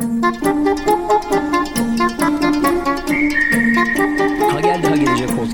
Thank 0.00 1.34
you. 1.34 1.49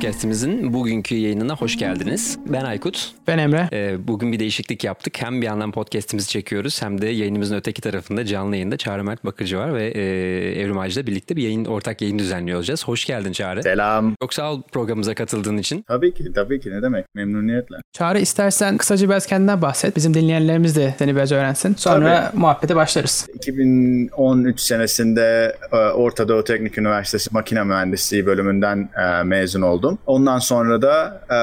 Podcastimizin 0.06 0.72
bugünkü 0.72 1.14
yayınına 1.14 1.56
hoş 1.56 1.78
geldiniz. 1.78 2.38
Ben 2.46 2.64
Aykut. 2.64 3.12
Ben 3.26 3.38
Emre. 3.38 3.68
Ee, 3.72 4.08
bugün 4.08 4.32
bir 4.32 4.38
değişiklik 4.38 4.84
yaptık. 4.84 5.22
Hem 5.22 5.40
bir 5.40 5.46
yandan 5.46 5.72
podcastimizi 5.72 6.28
çekiyoruz 6.28 6.82
hem 6.82 7.00
de 7.00 7.06
yayınımızın 7.06 7.56
öteki 7.56 7.82
tarafında 7.82 8.24
canlı 8.24 8.56
yayında 8.56 8.76
Çağrı 8.76 9.04
Mert 9.04 9.24
Bakırcı 9.24 9.58
var 9.58 9.74
ve 9.74 9.86
e, 9.86 10.00
Evrim 10.60 10.78
Ağacı'yla 10.78 11.06
birlikte 11.06 11.36
bir 11.36 11.42
yayın 11.42 11.64
ortak 11.64 12.02
yayın 12.02 12.18
düzenliyor 12.18 12.58
olacağız. 12.58 12.88
Hoş 12.88 13.04
geldin 13.04 13.32
Çağrı. 13.32 13.62
Selam. 13.62 14.14
Çok 14.22 14.34
sağ 14.34 14.52
ol 14.52 14.62
programımıza 14.72 15.14
katıldığın 15.14 15.58
için. 15.58 15.82
Tabii 15.88 16.14
ki, 16.14 16.32
tabii 16.34 16.60
ki. 16.60 16.70
Ne 16.70 16.82
demek? 16.82 17.04
Memnuniyetle. 17.14 17.76
Çağrı 17.92 18.18
istersen 18.18 18.76
kısaca 18.76 19.08
biraz 19.08 19.26
kendinden 19.26 19.62
bahset. 19.62 19.96
Bizim 19.96 20.14
dinleyenlerimiz 20.14 20.76
de 20.76 20.94
seni 20.98 21.16
biraz 21.16 21.32
öğrensin. 21.32 21.74
Sonra 21.74 22.32
muhabbete 22.34 22.76
başlarız. 22.76 23.26
2013 23.34 24.60
senesinde 24.60 25.56
e, 25.72 25.76
Orta 25.76 26.28
Doğu 26.28 26.44
Teknik 26.44 26.78
Üniversitesi 26.78 27.30
Makine 27.32 27.64
Mühendisliği 27.64 28.26
bölümünden 28.26 28.88
e, 29.02 29.22
mezun 29.22 29.62
oldum. 29.62 29.95
Ondan 30.06 30.38
sonra 30.38 30.82
da 30.82 31.22
e, 31.30 31.34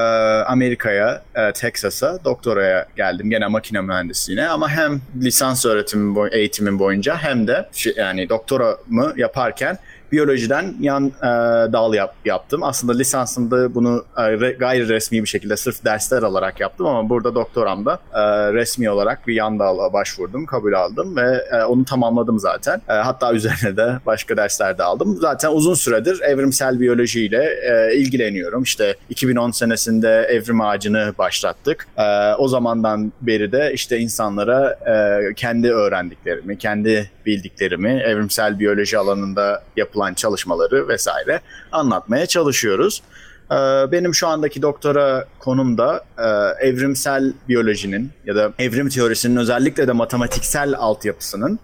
Amerika'ya, 0.52 1.22
e, 1.34 1.52
Texas'a 1.52 2.24
doktoraya 2.24 2.86
geldim. 2.96 3.30
Gene 3.30 3.46
makine 3.46 3.80
mühendisliğine 3.80 4.48
ama 4.48 4.68
hem 4.70 5.00
lisans 5.22 5.66
öğretimim, 5.66 6.14
boy- 6.14 6.30
eğitimim 6.32 6.78
boyunca 6.78 7.16
hem 7.16 7.46
de 7.46 7.68
yani 7.96 8.28
doktoramı 8.28 9.12
yaparken 9.16 9.78
biyolojiden 10.14 10.74
yan 10.80 11.06
e, 11.06 11.26
dal 11.72 11.94
yap, 11.94 12.14
yaptım. 12.24 12.62
Aslında 12.62 12.92
lisansımda 12.92 13.74
bunu 13.74 14.04
e, 14.16 14.20
re- 14.20 14.58
gayri 14.58 14.88
resmi 14.88 15.22
bir 15.22 15.28
şekilde 15.28 15.56
sırf 15.56 15.84
dersler 15.84 16.22
alarak 16.22 16.60
yaptım 16.60 16.86
ama 16.86 17.08
burada 17.08 17.34
doktoramda 17.34 17.98
e, 18.14 18.52
resmi 18.52 18.90
olarak 18.90 19.26
bir 19.28 19.34
yan 19.34 19.58
dala 19.58 19.92
başvurdum, 19.92 20.46
kabul 20.46 20.72
aldım 20.72 21.16
ve 21.16 21.44
e, 21.52 21.64
onu 21.64 21.84
tamamladım 21.84 22.38
zaten. 22.38 22.82
E, 22.88 22.92
hatta 22.92 23.32
üzerine 23.32 23.76
de 23.76 23.98
başka 24.06 24.36
dersler 24.36 24.78
de 24.78 24.82
aldım. 24.82 25.18
Zaten 25.20 25.50
uzun 25.50 25.74
süredir 25.74 26.20
evrimsel 26.20 26.80
biyolojiyle 26.80 27.44
e, 27.44 27.96
ilgileniyorum. 27.96 28.62
İşte 28.62 28.96
2010 29.10 29.50
senesinde 29.50 30.08
evrim 30.08 30.60
ağacını 30.60 31.12
başlattık. 31.18 31.86
E, 31.98 32.34
o 32.38 32.48
zamandan 32.48 33.12
beri 33.20 33.52
de 33.52 33.70
işte 33.74 33.98
insanlara 33.98 34.70
e, 34.70 35.34
kendi 35.34 35.72
öğrendiklerimi, 35.72 36.58
kendi 36.58 37.10
bildiklerimi, 37.26 37.90
evrimsel 37.90 38.58
biyoloji 38.58 38.98
alanında 38.98 39.62
yapılan 39.76 40.03
çalışmaları 40.12 40.88
vesaire 40.88 41.40
anlatmaya 41.72 42.26
çalışıyoruz. 42.26 43.02
Ee, 43.50 43.54
Benim 43.92 44.14
şu 44.14 44.28
andaki 44.28 44.62
doktora 44.62 45.24
konum 45.38 45.78
da 45.78 46.04
e, 46.18 46.66
evrimsel 46.68 47.32
biyolojinin 47.48 48.10
ya 48.26 48.36
da 48.36 48.52
evrim 48.58 48.88
teorisinin 48.88 49.36
özellikle 49.36 49.88
de 49.88 49.92
matematiksel 49.92 50.74
altyapısının 50.74 51.58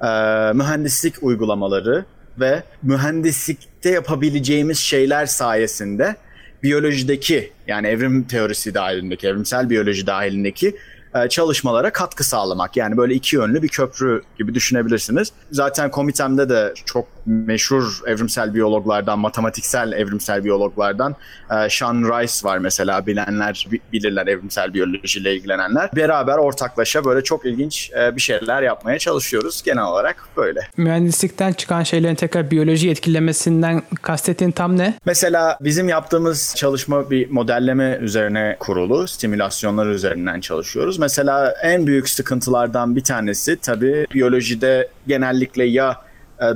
e, 0.00 0.06
mühendislik 0.52 1.14
uygulamaları 1.22 2.04
ve 2.40 2.62
mühendislikte 2.82 3.90
yapabileceğimiz 3.90 4.78
şeyler 4.78 5.26
sayesinde 5.26 6.16
biyolojideki 6.62 7.52
yani 7.66 7.86
evrim 7.86 8.22
teorisi 8.24 8.74
dahilindeki, 8.74 9.26
evrimsel 9.26 9.70
biyoloji 9.70 10.06
dahilindeki 10.06 10.76
e, 11.14 11.28
çalışmalara 11.28 11.92
katkı 11.92 12.24
sağlamak. 12.24 12.76
Yani 12.76 12.96
böyle 12.96 13.14
iki 13.14 13.36
yönlü 13.36 13.62
bir 13.62 13.68
köprü 13.68 14.22
gibi 14.38 14.54
düşünebilirsiniz. 14.54 15.32
Zaten 15.50 15.90
komitemde 15.90 16.48
de 16.48 16.74
çok 16.86 17.06
meşhur 17.26 18.00
evrimsel 18.06 18.54
biyologlardan, 18.54 19.18
matematiksel 19.18 19.92
evrimsel 19.92 20.44
biyologlardan 20.44 21.16
e, 21.50 21.70
Sean 21.70 22.02
Rice 22.02 22.32
var 22.48 22.58
mesela 22.58 23.06
bilenler 23.06 23.66
bi- 23.72 23.80
bilirler 23.92 24.26
evrimsel 24.26 24.74
biyolojiyle 24.74 25.36
ilgilenenler. 25.36 25.90
Beraber 25.96 26.38
ortaklaşa 26.38 27.04
böyle 27.04 27.24
çok 27.24 27.46
ilginç 27.46 27.90
e, 27.98 28.16
bir 28.16 28.20
şeyler 28.20 28.62
yapmaya 28.62 28.98
çalışıyoruz. 28.98 29.62
Genel 29.62 29.84
olarak 29.84 30.24
böyle. 30.36 30.60
Mühendislikten 30.76 31.52
çıkan 31.52 31.82
şeylerin 31.82 32.14
tekrar 32.14 32.50
biyoloji 32.50 32.90
etkilemesinden 32.90 33.82
kastettiğin 34.02 34.50
tam 34.50 34.78
ne? 34.78 34.94
Mesela 35.06 35.58
bizim 35.60 35.88
yaptığımız 35.88 36.54
çalışma 36.56 37.10
bir 37.10 37.30
modelleme 37.30 37.98
üzerine 38.00 38.56
kurulu, 38.60 39.08
simülasyonlar 39.08 39.86
üzerinden 39.86 40.40
çalışıyoruz. 40.40 40.98
Mesela 40.98 41.54
en 41.62 41.86
büyük 41.86 42.08
sıkıntılardan 42.08 42.96
bir 42.96 43.04
tanesi 43.04 43.56
tabii 43.56 44.06
biyolojide 44.14 44.88
genellikle 45.06 45.64
ya 45.64 45.96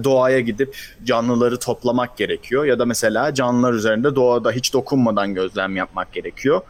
doğaya 0.04 0.40
gidip 0.40 0.76
canlıları 1.04 1.58
toplamak 1.58 2.16
gerekiyor 2.16 2.64
ya 2.64 2.78
da 2.78 2.84
mesela 2.84 3.34
canlılar 3.34 3.72
üzerinde 3.72 4.14
doğada 4.14 4.52
hiç 4.52 4.72
dokunmadan 4.72 5.34
gözlem 5.34 5.76
yapmak 5.76 6.12
gerekiyor. 6.12 6.60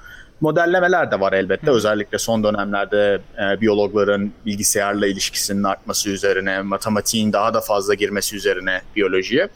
Modellemeler 0.41 1.11
de 1.11 1.21
var 1.21 1.33
elbette. 1.33 1.71
Özellikle 1.71 2.19
son 2.19 2.45
dönemlerde 2.45 3.21
e, 3.39 3.61
biyologların 3.61 4.33
bilgisayarla 4.47 5.07
ilişkisinin 5.07 5.63
artması 5.63 6.11
üzerine, 6.11 6.63
matematiğin 6.63 7.33
daha 7.33 7.55
da 7.55 7.61
fazla 7.61 7.95
girmesi 7.95 8.37
üzerine 8.37 8.81
biyolojiye. 8.97 9.49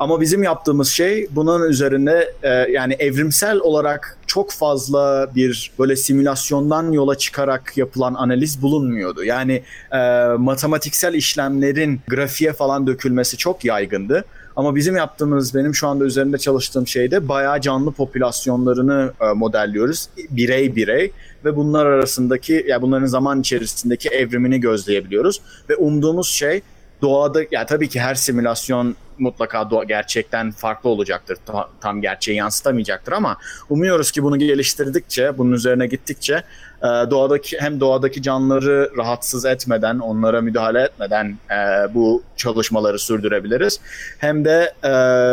Ama 0.00 0.20
bizim 0.20 0.42
yaptığımız 0.42 0.88
şey 0.88 1.26
bunun 1.30 1.68
üzerine 1.68 2.24
e, 2.42 2.48
yani 2.48 2.96
evrimsel 2.98 3.58
olarak 3.58 4.18
çok 4.26 4.52
fazla 4.52 5.30
bir 5.34 5.72
böyle 5.78 5.96
simülasyondan 5.96 6.92
yola 6.92 7.18
çıkarak 7.18 7.76
yapılan 7.76 8.14
analiz 8.14 8.62
bulunmuyordu. 8.62 9.24
Yani 9.24 9.62
e, 9.92 9.98
matematiksel 10.38 11.14
işlemlerin 11.14 12.00
grafiğe 12.08 12.52
falan 12.52 12.86
dökülmesi 12.86 13.36
çok 13.36 13.64
yaygındı. 13.64 14.24
Ama 14.56 14.74
bizim 14.76 14.96
yaptığımız, 14.96 15.54
benim 15.54 15.74
şu 15.74 15.88
anda 15.88 16.04
üzerinde 16.04 16.38
çalıştığım 16.38 16.86
şeyde 16.86 17.28
bayağı 17.28 17.60
canlı 17.60 17.92
popülasyonlarını 17.92 19.12
e, 19.20 19.32
modelliyoruz. 19.32 20.08
Birey 20.30 20.76
birey 20.76 21.12
ve 21.44 21.56
bunlar 21.56 21.86
arasındaki, 21.86 22.64
yani 22.68 22.82
bunların 22.82 23.06
zaman 23.06 23.40
içerisindeki 23.40 24.08
evrimini 24.08 24.60
gözleyebiliyoruz. 24.60 25.40
Ve 25.70 25.76
umduğumuz 25.76 26.28
şey 26.28 26.62
doğada, 27.02 27.40
yani 27.50 27.66
tabii 27.66 27.88
ki 27.88 28.00
her 28.00 28.14
simülasyon 28.14 28.96
mutlaka 29.18 29.70
doğa, 29.70 29.84
gerçekten 29.84 30.50
farklı 30.52 30.90
olacaktır. 30.90 31.38
Ta- 31.46 31.68
Tam 31.80 32.00
gerçeği 32.00 32.38
yansıtamayacaktır 32.38 33.12
ama 33.12 33.36
umuyoruz 33.70 34.10
ki 34.10 34.22
bunu 34.22 34.38
geliştirdikçe, 34.38 35.38
bunun 35.38 35.52
üzerine 35.52 35.86
gittikçe 35.86 36.34
e, 36.82 36.86
doğadaki 36.86 37.60
hem 37.60 37.80
doğadaki 37.80 38.22
canlıları 38.22 38.90
rahatsız 38.96 39.44
etmeden, 39.44 39.98
onlara 39.98 40.40
müdahale 40.40 40.80
etmeden 40.82 41.38
e, 41.50 41.94
bu 41.94 42.22
çalışmaları 42.36 42.98
sürdürebiliriz. 42.98 43.80
Hem 44.18 44.44
de 44.44 44.74
e, 44.84 44.88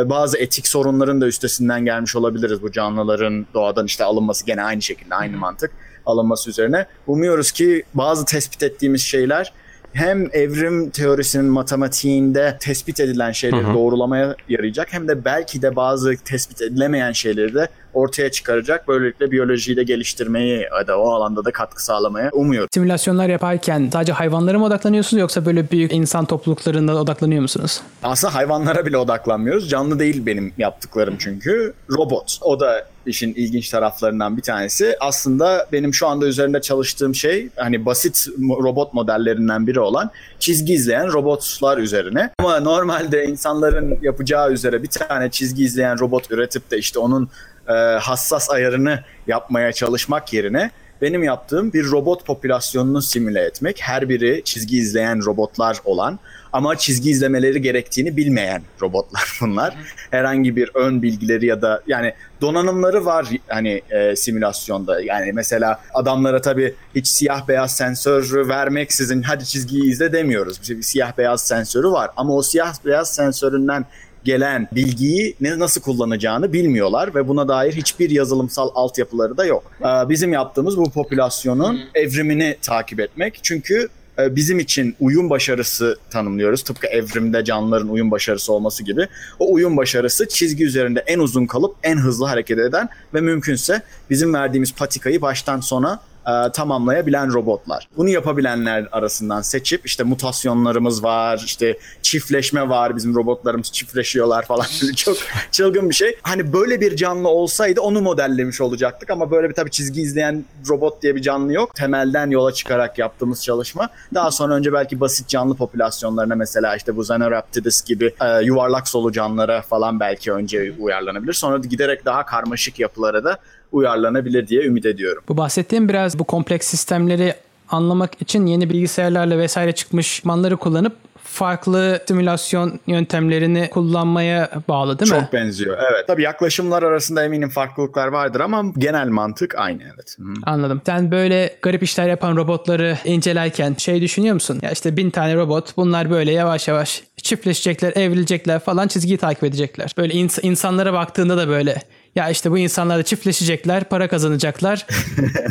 bazı 0.09 0.37
etik 0.37 0.67
sorunların 0.67 1.21
da 1.21 1.27
üstesinden 1.27 1.85
gelmiş 1.85 2.15
olabiliriz 2.15 2.61
bu 2.61 2.71
canlıların 2.71 3.45
doğadan 3.53 3.85
işte 3.85 4.03
alınması 4.03 4.45
gene 4.45 4.63
aynı 4.63 4.81
şekilde 4.81 5.15
aynı 5.15 5.37
mantık 5.37 5.71
alınması 6.05 6.49
üzerine. 6.49 6.85
Umuyoruz 7.07 7.51
ki 7.51 7.83
bazı 7.93 8.25
tespit 8.25 8.63
ettiğimiz 8.63 9.01
şeyler 9.01 9.53
hem 9.97 10.29
evrim 10.33 10.89
teorisinin 10.89 11.45
matematiğinde 11.45 12.57
tespit 12.59 12.99
edilen 12.99 13.31
şeyleri 13.31 13.73
doğrulamaya 13.73 14.35
yarayacak 14.49 14.93
hem 14.93 15.07
de 15.07 15.25
belki 15.25 15.61
de 15.61 15.75
bazı 15.75 16.15
tespit 16.25 16.61
edilemeyen 16.61 17.11
şeyleri 17.11 17.55
de 17.55 17.67
ortaya 17.93 18.31
çıkaracak. 18.31 18.87
Böylelikle 18.87 19.31
biyolojiyi 19.31 19.77
de 19.77 19.83
geliştirmeyi 19.83 20.67
ya 20.79 20.87
da 20.87 20.99
o 20.99 21.09
alanda 21.11 21.45
da 21.45 21.51
katkı 21.51 21.85
sağlamaya 21.85 22.29
umuyoruz. 22.33 22.69
Simülasyonlar 22.73 23.29
yaparken 23.29 23.89
sadece 23.93 24.13
hayvanlara 24.13 24.59
mı 24.59 24.65
odaklanıyorsunuz 24.65 25.21
yoksa 25.21 25.45
böyle 25.45 25.71
büyük 25.71 25.93
insan 25.93 26.25
topluluklarına 26.25 26.95
odaklanıyor 26.95 27.41
musunuz? 27.41 27.81
Aslında 28.03 28.35
hayvanlara 28.35 28.85
bile 28.85 28.97
odaklanmıyoruz. 28.97 29.69
Canlı 29.69 29.99
değil 29.99 30.25
benim 30.25 30.53
yaptıklarım 30.57 31.15
çünkü. 31.19 31.73
Robot. 31.91 32.37
O 32.41 32.59
da 32.59 32.85
işin 33.07 33.33
ilginç 33.33 33.69
taraflarından 33.69 34.37
bir 34.37 34.41
tanesi. 34.41 34.95
Aslında 34.99 35.67
benim 35.71 35.93
şu 35.93 36.07
anda 36.07 36.25
üzerinde 36.25 36.61
çalıştığım 36.61 37.15
şey 37.15 37.49
hani 37.55 37.85
basit 37.85 38.27
robot 38.39 38.93
modellerinden 38.93 39.67
biri 39.67 39.79
olan 39.79 40.11
çizgi 40.39 40.73
izleyen 40.73 41.13
robotlar 41.13 41.77
üzerine. 41.77 42.33
Ama 42.39 42.59
normalde 42.59 43.25
insanların 43.25 43.99
yapacağı 44.01 44.51
üzere 44.51 44.83
bir 44.83 44.87
tane 44.87 45.31
çizgi 45.31 45.63
izleyen 45.63 45.99
robot 45.99 46.31
üretip 46.31 46.71
de 46.71 46.77
işte 46.77 46.99
onun 46.99 47.29
e, 47.67 47.73
hassas 47.73 48.49
ayarını 48.49 49.03
yapmaya 49.27 49.73
çalışmak 49.73 50.33
yerine 50.33 50.71
benim 51.01 51.23
yaptığım 51.23 51.73
bir 51.73 51.91
robot 51.91 52.25
popülasyonunu 52.25 53.01
simüle 53.01 53.41
etmek. 53.41 53.81
Her 53.81 54.09
biri 54.09 54.41
çizgi 54.45 54.77
izleyen 54.77 55.25
robotlar 55.25 55.77
olan 55.85 56.19
ama 56.57 56.77
çizgi 56.77 57.09
izlemeleri 57.09 57.61
gerektiğini 57.61 58.17
bilmeyen 58.17 58.61
robotlar 58.81 59.37
bunlar. 59.41 59.75
Herhangi 60.11 60.55
bir 60.55 60.71
ön 60.73 61.01
bilgileri 61.01 61.45
ya 61.45 61.61
da 61.61 61.81
yani 61.87 62.13
donanımları 62.41 63.05
var 63.05 63.27
hani 63.47 63.81
e, 63.89 64.15
simülasyonda. 64.15 65.01
Yani 65.01 65.33
mesela 65.33 65.79
adamlara 65.93 66.41
tabii 66.41 66.75
hiç 66.95 67.07
siyah 67.07 67.47
beyaz 67.47 67.75
sensör 67.75 68.47
vermeksizin 68.49 69.21
hadi 69.21 69.45
çizgiyi 69.45 69.83
izle 69.83 70.13
demiyoruz. 70.13 70.69
Bir 70.69 70.81
siyah 70.81 71.17
beyaz 71.17 71.41
sensörü 71.41 71.91
var 71.91 72.09
ama 72.17 72.35
o 72.35 72.41
siyah 72.41 72.73
beyaz 72.85 73.15
sensöründen 73.15 73.85
gelen 74.23 74.67
bilgiyi 74.71 75.35
ne 75.41 75.59
nasıl 75.59 75.81
kullanacağını 75.81 76.53
bilmiyorlar 76.53 77.15
ve 77.15 77.27
buna 77.27 77.47
dair 77.47 77.73
hiçbir 77.73 78.09
yazılımsal 78.09 78.69
altyapıları 78.75 79.37
da 79.37 79.45
yok. 79.45 79.71
Ee, 79.81 80.09
Bizim 80.09 80.33
yaptığımız 80.33 80.77
bu 80.77 80.91
popülasyonun 80.91 81.79
evrimini 81.95 82.57
takip 82.61 82.99
etmek. 82.99 83.39
Çünkü 83.43 83.89
bizim 84.19 84.59
için 84.59 84.95
uyum 84.99 85.29
başarısı 85.29 85.97
tanımlıyoruz. 86.09 86.63
Tıpkı 86.63 86.87
evrimde 86.87 87.43
canlıların 87.43 87.89
uyum 87.89 88.11
başarısı 88.11 88.53
olması 88.53 88.83
gibi. 88.83 89.07
O 89.39 89.53
uyum 89.53 89.77
başarısı 89.77 90.27
çizgi 90.27 90.65
üzerinde 90.65 91.03
en 91.07 91.19
uzun 91.19 91.45
kalıp 91.45 91.75
en 91.83 91.97
hızlı 91.97 92.25
hareket 92.25 92.59
eden 92.59 92.89
ve 93.13 93.21
mümkünse 93.21 93.81
bizim 94.09 94.33
verdiğimiz 94.33 94.73
patikayı 94.73 95.21
baştan 95.21 95.59
sona 95.59 95.99
e, 96.27 96.51
tamamlayabilen 96.51 97.33
robotlar. 97.33 97.87
Bunu 97.97 98.09
yapabilenler 98.09 98.87
arasından 98.91 99.41
seçip 99.41 99.85
işte 99.85 100.03
mutasyonlarımız 100.03 101.03
var, 101.03 101.41
işte 101.45 101.77
çiftleşme 102.01 102.69
var. 102.69 102.95
Bizim 102.95 103.15
robotlarımız 103.15 103.71
çiftleşiyorlar 103.71 104.45
falan. 104.45 104.65
Çok 104.95 105.17
çılgın 105.51 105.89
bir 105.89 105.95
şey. 105.95 106.17
Hani 106.21 106.53
böyle 106.53 106.81
bir 106.81 106.95
canlı 106.95 107.27
olsaydı 107.27 107.81
onu 107.81 108.01
modellemiş 108.01 108.61
olacaktık 108.61 109.09
ama 109.09 109.31
böyle 109.31 109.49
bir 109.49 109.53
tabii 109.53 109.71
çizgi 109.71 110.01
izleyen 110.01 110.45
robot 110.69 111.01
diye 111.01 111.15
bir 111.15 111.21
canlı 111.21 111.53
yok. 111.53 111.75
Temelden 111.75 112.29
yola 112.29 112.53
çıkarak 112.53 112.97
yaptığımız 112.97 113.43
çalışma. 113.43 113.89
Daha 114.13 114.31
sonra 114.31 114.53
önce 114.53 114.73
belki 114.73 114.99
basit 114.99 115.27
canlı 115.27 115.55
popülasyonlarına 115.55 116.35
mesela 116.35 116.75
işte 116.75 116.95
bu 116.95 117.01
Xenoraptidus 117.01 117.81
gibi 117.81 118.13
e, 118.21 118.43
yuvarlak 118.43 118.87
solucanlara 118.87 119.61
falan 119.61 119.99
belki 119.99 120.31
önce 120.31 120.73
uyarlanabilir. 120.79 121.33
Sonra 121.33 121.57
giderek 121.57 122.05
daha 122.05 122.25
karmaşık 122.25 122.79
yapılara 122.79 123.23
da 123.23 123.37
uyarlanabilir 123.71 124.47
diye 124.47 124.63
ümit 124.65 124.85
ediyorum. 124.85 125.23
Bu 125.27 125.37
bahsettiğim 125.37 125.89
biraz 125.89 126.19
bu 126.19 126.23
kompleks 126.23 126.67
sistemleri 126.67 127.33
anlamak 127.69 128.21
için 128.21 128.45
yeni 128.45 128.69
bilgisayarlarla 128.69 129.37
vesaire 129.37 129.71
çıkmış 129.71 130.25
manları 130.25 130.57
kullanıp 130.57 130.95
farklı 131.23 132.01
simülasyon 132.07 132.79
yöntemlerini 132.87 133.69
kullanmaya 133.69 134.49
bağlı 134.67 134.99
değil 134.99 135.11
mi? 135.11 135.19
Çok 135.19 135.33
benziyor. 135.33 135.77
Evet. 135.91 136.07
Tabii 136.07 136.21
yaklaşımlar 136.23 136.83
arasında 136.83 137.23
eminim 137.25 137.49
farklılıklar 137.49 138.07
vardır 138.07 138.39
ama 138.39 138.63
genel 138.77 139.07
mantık 139.07 139.55
aynı 139.57 139.83
evet. 139.95 140.15
Hı. 140.19 140.23
Anladım. 140.43 140.81
Sen 140.85 141.11
böyle 141.11 141.55
garip 141.61 141.83
işler 141.83 142.07
yapan 142.07 142.35
robotları 142.37 142.97
incelerken 143.05 143.75
şey 143.77 144.01
düşünüyor 144.01 144.33
musun? 144.33 144.59
Ya 144.61 144.71
işte 144.71 144.97
bin 144.97 145.09
tane 145.09 145.35
robot 145.35 145.77
bunlar 145.77 146.09
böyle 146.09 146.31
yavaş 146.31 146.67
yavaş 146.67 147.03
çiftleşecekler, 147.17 147.93
evrilecekler 147.95 148.59
falan 148.59 148.87
çizgiyi 148.87 149.17
takip 149.17 149.43
edecekler. 149.43 149.93
Böyle 149.97 150.13
ins- 150.13 150.41
insanlara 150.41 150.93
baktığında 150.93 151.37
da 151.37 151.47
böyle 151.47 151.81
ya 152.17 152.29
işte 152.29 152.51
bu 152.51 152.57
insanlar 152.57 152.97
da 152.97 153.03
çiftleşecekler, 153.03 153.83
para 153.83 154.07
kazanacaklar. 154.07 154.85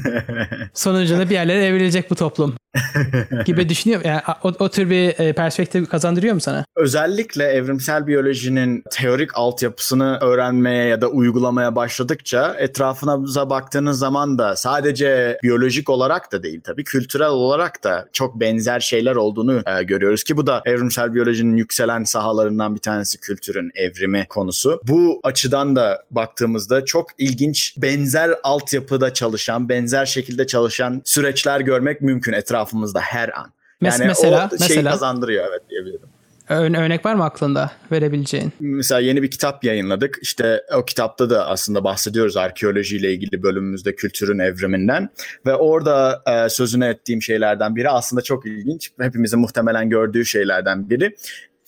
Sonucunda 0.74 1.30
bir 1.30 1.34
yerlere 1.34 1.64
evrilecek 1.64 2.10
bu 2.10 2.14
toplum 2.14 2.54
gibi 3.44 3.68
düşünüyor. 3.68 4.00
Yani 4.04 4.20
o, 4.42 4.52
o 4.58 4.68
tür 4.68 4.90
bir 4.90 5.20
e, 5.20 5.32
perspektif 5.32 5.88
kazandırıyor 5.88 6.34
mu 6.34 6.40
sana? 6.40 6.64
Özellikle 6.76 7.44
evrimsel 7.44 8.06
biyolojinin 8.06 8.84
teorik 8.90 9.30
altyapısını 9.34 10.18
öğrenmeye 10.20 10.84
ya 10.84 11.00
da 11.00 11.08
uygulamaya 11.08 11.76
başladıkça 11.76 12.56
etrafınıza 12.58 13.50
baktığınız 13.50 13.98
zaman 13.98 14.38
da 14.38 14.56
sadece 14.56 15.38
biyolojik 15.42 15.90
olarak 15.90 16.32
da 16.32 16.42
değil 16.42 16.60
tabii 16.64 16.84
kültürel 16.84 17.28
olarak 17.28 17.84
da 17.84 18.08
çok 18.12 18.40
benzer 18.40 18.80
şeyler 18.80 19.16
olduğunu 19.16 19.62
e, 19.66 19.82
görüyoruz 19.82 20.24
ki 20.24 20.36
bu 20.36 20.46
da 20.46 20.62
evrimsel 20.64 21.14
biyolojinin 21.14 21.56
yükselen 21.56 22.04
sahalarından 22.04 22.74
bir 22.74 22.80
tanesi 22.80 23.20
kültürün 23.20 23.70
evrimi 23.74 24.26
konusu. 24.28 24.80
Bu 24.84 25.20
açıdan 25.22 25.76
da 25.76 26.04
baktığımızda 26.10 26.84
çok 26.84 27.06
ilginç 27.18 27.74
benzer 27.76 28.30
altyapıda 28.42 29.14
çalışan, 29.14 29.68
benzer 29.68 30.06
şekilde 30.06 30.46
çalışan 30.46 31.02
süreçler 31.04 31.60
görmek 31.60 32.00
mümkün 32.00 32.32
etrafımızda 32.66 33.00
her 33.00 33.28
an. 33.38 33.52
Mes- 33.82 33.92
Yani 33.92 34.06
mesela, 34.06 34.46
o 34.46 34.58
şeyi 34.58 34.68
mesela? 34.68 34.90
kazandırıyor 34.90 35.44
evet 35.50 35.62
diyebilirim. 35.70 36.08
Ör- 36.48 36.78
örnek 36.84 37.06
var 37.06 37.14
mı 37.14 37.24
aklında 37.24 37.70
verebileceğin? 37.92 38.52
Mesela 38.60 39.00
yeni 39.00 39.22
bir 39.22 39.30
kitap 39.30 39.64
yayınladık. 39.64 40.18
İşte 40.22 40.62
o 40.76 40.84
kitapta 40.84 41.30
da 41.30 41.46
aslında 41.46 41.84
bahsediyoruz 41.84 42.36
arkeolojiyle 42.36 43.12
ilgili 43.12 43.42
bölümümüzde 43.42 43.94
kültürün 43.94 44.38
evriminden. 44.38 45.08
Ve 45.46 45.54
orada 45.54 46.22
e, 46.26 46.48
sözünü 46.48 46.84
ettiğim 46.84 47.22
şeylerden 47.22 47.76
biri 47.76 47.90
aslında 47.90 48.22
çok 48.22 48.46
ilginç. 48.46 48.90
Hepimizin 49.00 49.40
muhtemelen 49.40 49.90
gördüğü 49.90 50.24
şeylerden 50.24 50.90
biri 50.90 51.16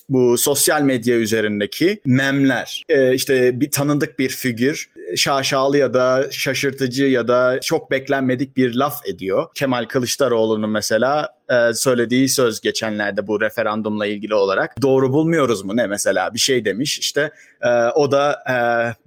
bu 0.08 0.38
sosyal 0.38 0.82
medya 0.82 1.16
üzerindeki 1.16 2.00
memler. 2.04 2.82
Ee, 2.88 3.14
işte 3.14 3.60
bir 3.60 3.70
tanıdık 3.70 4.18
bir 4.18 4.28
figür 4.28 4.90
şaşalı 5.16 5.78
ya 5.78 5.94
da 5.94 6.26
şaşırtıcı 6.30 7.04
ya 7.04 7.28
da 7.28 7.60
çok 7.60 7.90
beklenmedik 7.90 8.56
bir 8.56 8.74
laf 8.74 9.06
ediyor. 9.06 9.46
Kemal 9.54 9.84
Kılıçdaroğlu'nun 9.84 10.70
mesela 10.70 11.28
e, 11.50 11.74
söylediği 11.74 12.28
söz 12.28 12.60
geçenlerde 12.60 13.26
bu 13.26 13.40
referandumla 13.40 14.06
ilgili 14.06 14.34
olarak 14.34 14.82
doğru 14.82 15.12
bulmuyoruz 15.12 15.64
mu 15.64 15.76
ne 15.76 15.86
mesela 15.86 16.34
bir 16.34 16.38
şey 16.38 16.64
demiş 16.64 16.98
işte 16.98 17.30
e, 17.62 17.68
o 17.94 18.10
da 18.10 18.42
e, 18.50 18.54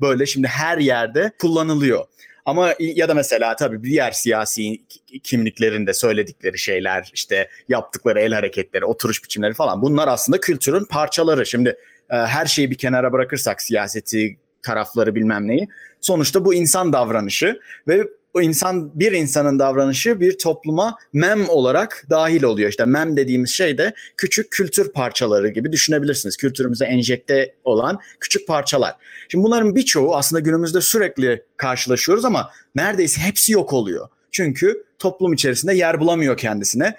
böyle 0.01 0.25
şimdi 0.25 0.47
her 0.47 0.77
yerde 0.77 1.31
kullanılıyor. 1.41 2.05
Ama 2.45 2.75
ya 2.79 3.09
da 3.09 3.13
mesela 3.13 3.55
tabii 3.55 3.83
diğer 3.83 4.11
siyasi 4.11 4.81
kimliklerin 5.23 5.87
de 5.87 5.93
söyledikleri 5.93 6.57
şeyler, 6.57 7.11
işte 7.13 7.49
yaptıkları 7.69 8.19
el 8.19 8.33
hareketleri, 8.33 8.85
oturuş 8.85 9.23
biçimleri 9.23 9.53
falan 9.53 9.81
bunlar 9.81 10.07
aslında 10.07 10.39
kültürün 10.39 10.85
parçaları. 10.85 11.45
Şimdi 11.45 11.69
e, 12.09 12.15
her 12.15 12.45
şeyi 12.45 12.71
bir 12.71 12.77
kenara 12.77 13.13
bırakırsak 13.13 13.61
siyaseti, 13.61 14.37
tarafları 14.61 15.15
bilmem 15.15 15.47
neyi 15.47 15.67
sonuçta 16.01 16.45
bu 16.45 16.53
insan 16.53 16.93
davranışı 16.93 17.59
ve 17.87 18.07
o 18.33 18.41
insan 18.41 18.99
bir 18.99 19.11
insanın 19.11 19.59
davranışı 19.59 20.19
bir 20.19 20.37
topluma 20.37 20.97
mem 21.13 21.49
olarak 21.49 22.05
dahil 22.09 22.43
oluyor. 22.43 22.69
İşte 22.69 22.85
mem 22.85 23.17
dediğimiz 23.17 23.49
şey 23.49 23.77
de 23.77 23.93
küçük 24.17 24.51
kültür 24.51 24.91
parçaları 24.91 25.49
gibi 25.49 25.71
düşünebilirsiniz. 25.71 26.37
Kültürümüze 26.37 26.85
enjekte 26.85 27.55
olan 27.63 27.99
küçük 28.19 28.47
parçalar. 28.47 28.95
Şimdi 29.29 29.43
bunların 29.43 29.75
birçoğu 29.75 30.15
aslında 30.15 30.39
günümüzde 30.39 30.81
sürekli 30.81 31.43
karşılaşıyoruz 31.57 32.25
ama 32.25 32.51
neredeyse 32.75 33.21
hepsi 33.21 33.51
yok 33.51 33.73
oluyor. 33.73 34.07
Çünkü 34.31 34.83
toplum 34.99 35.33
içerisinde 35.33 35.73
yer 35.73 35.99
bulamıyor 35.99 36.37
kendisine. 36.37 36.95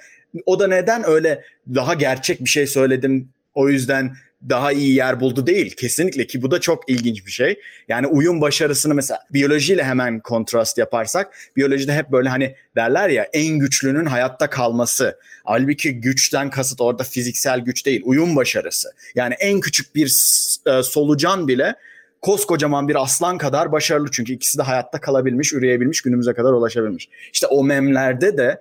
O 0.47 0.61
da 0.61 0.67
neden 0.67 1.07
öyle 1.07 1.45
daha 1.75 1.95
gerçek 1.95 2.41
bir 2.41 2.49
şey 2.49 2.67
söyledim 2.67 3.29
o 3.55 3.69
yüzden 3.69 4.17
daha 4.49 4.73
iyi 4.73 4.95
yer 4.95 5.21
buldu 5.21 5.47
değil. 5.47 5.77
Kesinlikle 5.77 6.27
ki 6.27 6.43
bu 6.43 6.51
da 6.51 6.61
çok 6.61 6.91
ilginç 6.91 7.27
bir 7.27 7.31
şey. 7.31 7.61
Yani 7.89 8.07
uyum 8.07 8.41
başarısını 8.41 8.95
mesela 8.95 9.21
biyolojiyle 9.31 9.85
hemen 9.85 10.21
kontrast 10.21 10.79
yaparsak 10.79 11.35
biyolojide 11.57 11.93
hep 11.95 12.13
böyle 12.13 12.29
hani 12.29 12.55
derler 12.77 13.09
ya 13.09 13.29
en 13.33 13.59
güçlünün 13.59 14.07
hayatta 14.07 14.51
kalması. 14.51 15.19
Halbuki 15.45 16.01
güçten 16.01 16.51
kasıt 16.51 16.81
orada 16.81 17.03
fiziksel 17.03 17.61
güç 17.61 17.87
değil 17.87 18.03
uyum 18.05 18.37
başarısı. 18.37 18.93
Yani 19.15 19.35
en 19.35 19.61
küçük 19.61 19.95
bir 19.95 20.07
e, 20.67 20.83
solucan 20.83 21.49
bile 21.49 21.75
koskocaman 22.23 22.89
bir 22.89 23.03
aslan 23.03 23.39
kadar 23.39 23.73
başarılı 23.73 24.11
çünkü 24.11 24.33
ikisi 24.33 24.59
de 24.59 24.63
hayatta 24.63 25.01
kalabilmiş, 25.01 25.53
üreyebilmiş, 25.53 26.01
günümüze 26.01 26.33
kadar 26.33 26.53
ulaşabilmiş. 26.53 27.09
İşte 27.33 27.47
o 27.47 27.65
memlerde 27.65 28.37
de 28.37 28.61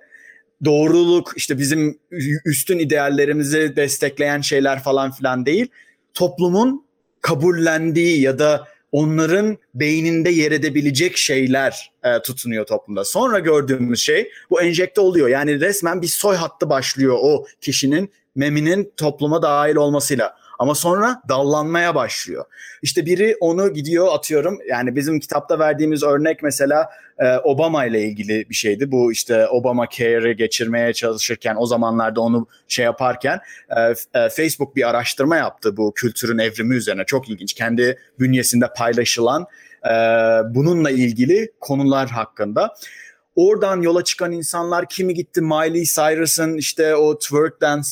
doğruluk 0.64 1.32
işte 1.36 1.58
bizim 1.58 1.98
üstün 2.44 2.78
ideallerimizi 2.78 3.76
destekleyen 3.76 4.40
şeyler 4.40 4.82
falan 4.82 5.12
filan 5.12 5.46
değil. 5.46 5.66
Toplumun 6.14 6.84
kabullendiği 7.20 8.20
ya 8.20 8.38
da 8.38 8.68
onların 8.92 9.58
beyninde 9.74 10.30
yer 10.30 10.52
edebilecek 10.52 11.16
şeyler 11.16 11.92
e, 12.04 12.22
tutunuyor 12.22 12.66
toplumda. 12.66 13.04
Sonra 13.04 13.38
gördüğümüz 13.38 14.00
şey 14.00 14.30
bu 14.50 14.62
enjekte 14.62 15.00
oluyor. 15.00 15.28
Yani 15.28 15.60
resmen 15.60 16.02
bir 16.02 16.06
soy 16.06 16.36
hattı 16.36 16.70
başlıyor 16.70 17.18
o 17.20 17.46
kişinin 17.60 18.10
meminin 18.34 18.92
topluma 18.96 19.42
dahil 19.42 19.76
olmasıyla. 19.76 20.41
Ama 20.62 20.74
sonra 20.74 21.22
dallanmaya 21.28 21.94
başlıyor. 21.94 22.44
İşte 22.82 23.06
biri 23.06 23.36
onu 23.40 23.72
gidiyor 23.72 24.08
atıyorum. 24.14 24.58
Yani 24.68 24.96
bizim 24.96 25.20
kitapta 25.20 25.58
verdiğimiz 25.58 26.02
örnek 26.02 26.42
mesela 26.42 26.90
e, 27.18 27.36
Obama 27.36 27.84
ile 27.84 28.02
ilgili 28.02 28.48
bir 28.50 28.54
şeydi. 28.54 28.92
Bu 28.92 29.12
işte 29.12 29.48
Obama 29.48 29.88
Care'ı 29.88 30.32
geçirmeye 30.32 30.92
çalışırken 30.92 31.56
o 31.58 31.66
zamanlarda 31.66 32.20
onu 32.20 32.46
şey 32.68 32.84
yaparken 32.84 33.40
e, 33.76 33.80
e, 34.20 34.28
Facebook 34.28 34.76
bir 34.76 34.88
araştırma 34.90 35.36
yaptı 35.36 35.76
bu 35.76 35.94
kültürün 35.94 36.38
evrimi 36.38 36.74
üzerine. 36.74 37.04
Çok 37.04 37.28
ilginç. 37.28 37.54
Kendi 37.54 37.98
bünyesinde 38.18 38.66
paylaşılan 38.76 39.46
e, 39.84 39.92
bununla 40.54 40.90
ilgili 40.90 41.52
konular 41.60 42.10
hakkında. 42.10 42.74
Oradan 43.36 43.82
yola 43.82 44.04
çıkan 44.04 44.32
insanlar 44.32 44.88
kimi 44.88 45.14
gitti 45.14 45.40
Miley 45.40 45.84
Cyrus'ın 45.84 46.56
işte 46.56 46.96
o 46.96 47.18
twerk 47.18 47.60
dance 47.60 47.88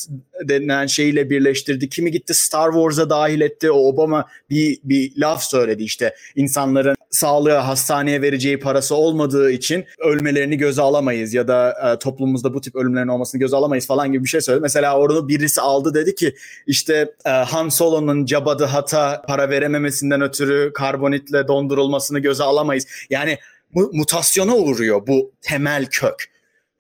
denilen 0.49 0.87
şeyle 0.87 1.31
birleştirdi. 1.31 1.89
Kimi 1.89 2.11
gitti 2.11 2.35
Star 2.35 2.73
Wars'a 2.73 3.11
dahil 3.11 3.41
etti. 3.41 3.71
O 3.71 3.79
Obama 3.79 4.27
bir, 4.51 4.79
bir 4.85 5.13
laf 5.17 5.43
söyledi 5.43 5.83
işte 5.83 6.15
insanların 6.37 6.97
sağlığa 7.11 7.69
hastaneye 7.69 8.23
vereceği 8.23 8.61
parası 8.61 8.95
olmadığı 8.95 9.51
için 9.51 9.85
ölmelerini 9.99 10.57
göze 10.57 10.83
alamayız 10.83 11.35
ya 11.35 11.49
da 11.49 11.75
e, 11.93 11.99
toplumumuzda 11.99 12.55
bu 12.55 12.61
tip 12.61 12.77
ölümlerin 12.77 13.09
olmasını 13.09 13.41
göze 13.41 13.57
alamayız 13.57 13.87
falan 13.87 14.13
gibi 14.13 14.25
bir 14.25 14.29
şey 14.29 14.41
söyledi. 14.41 14.63
Mesela 14.63 14.99
orada 14.99 15.29
birisi 15.29 15.61
aldı 15.61 15.95
dedi 15.95 16.15
ki 16.15 16.35
işte 16.67 17.15
e, 17.27 17.31
Han 17.31 17.69
Solo'nun 17.69 18.27
Jabba 18.27 18.57
the 18.57 18.65
Hutt'a 18.65 19.23
para 19.29 19.51
verememesinden 19.51 20.21
ötürü 20.21 20.73
karbonitle 20.75 21.49
dondurulmasını 21.49 22.19
göze 22.19 22.45
alamayız. 22.45 22.87
Yani 23.11 23.39
mutasyona 23.75 24.57
uğruyor 24.57 25.07
bu 25.07 25.33
temel 25.41 25.87
kök 25.87 26.31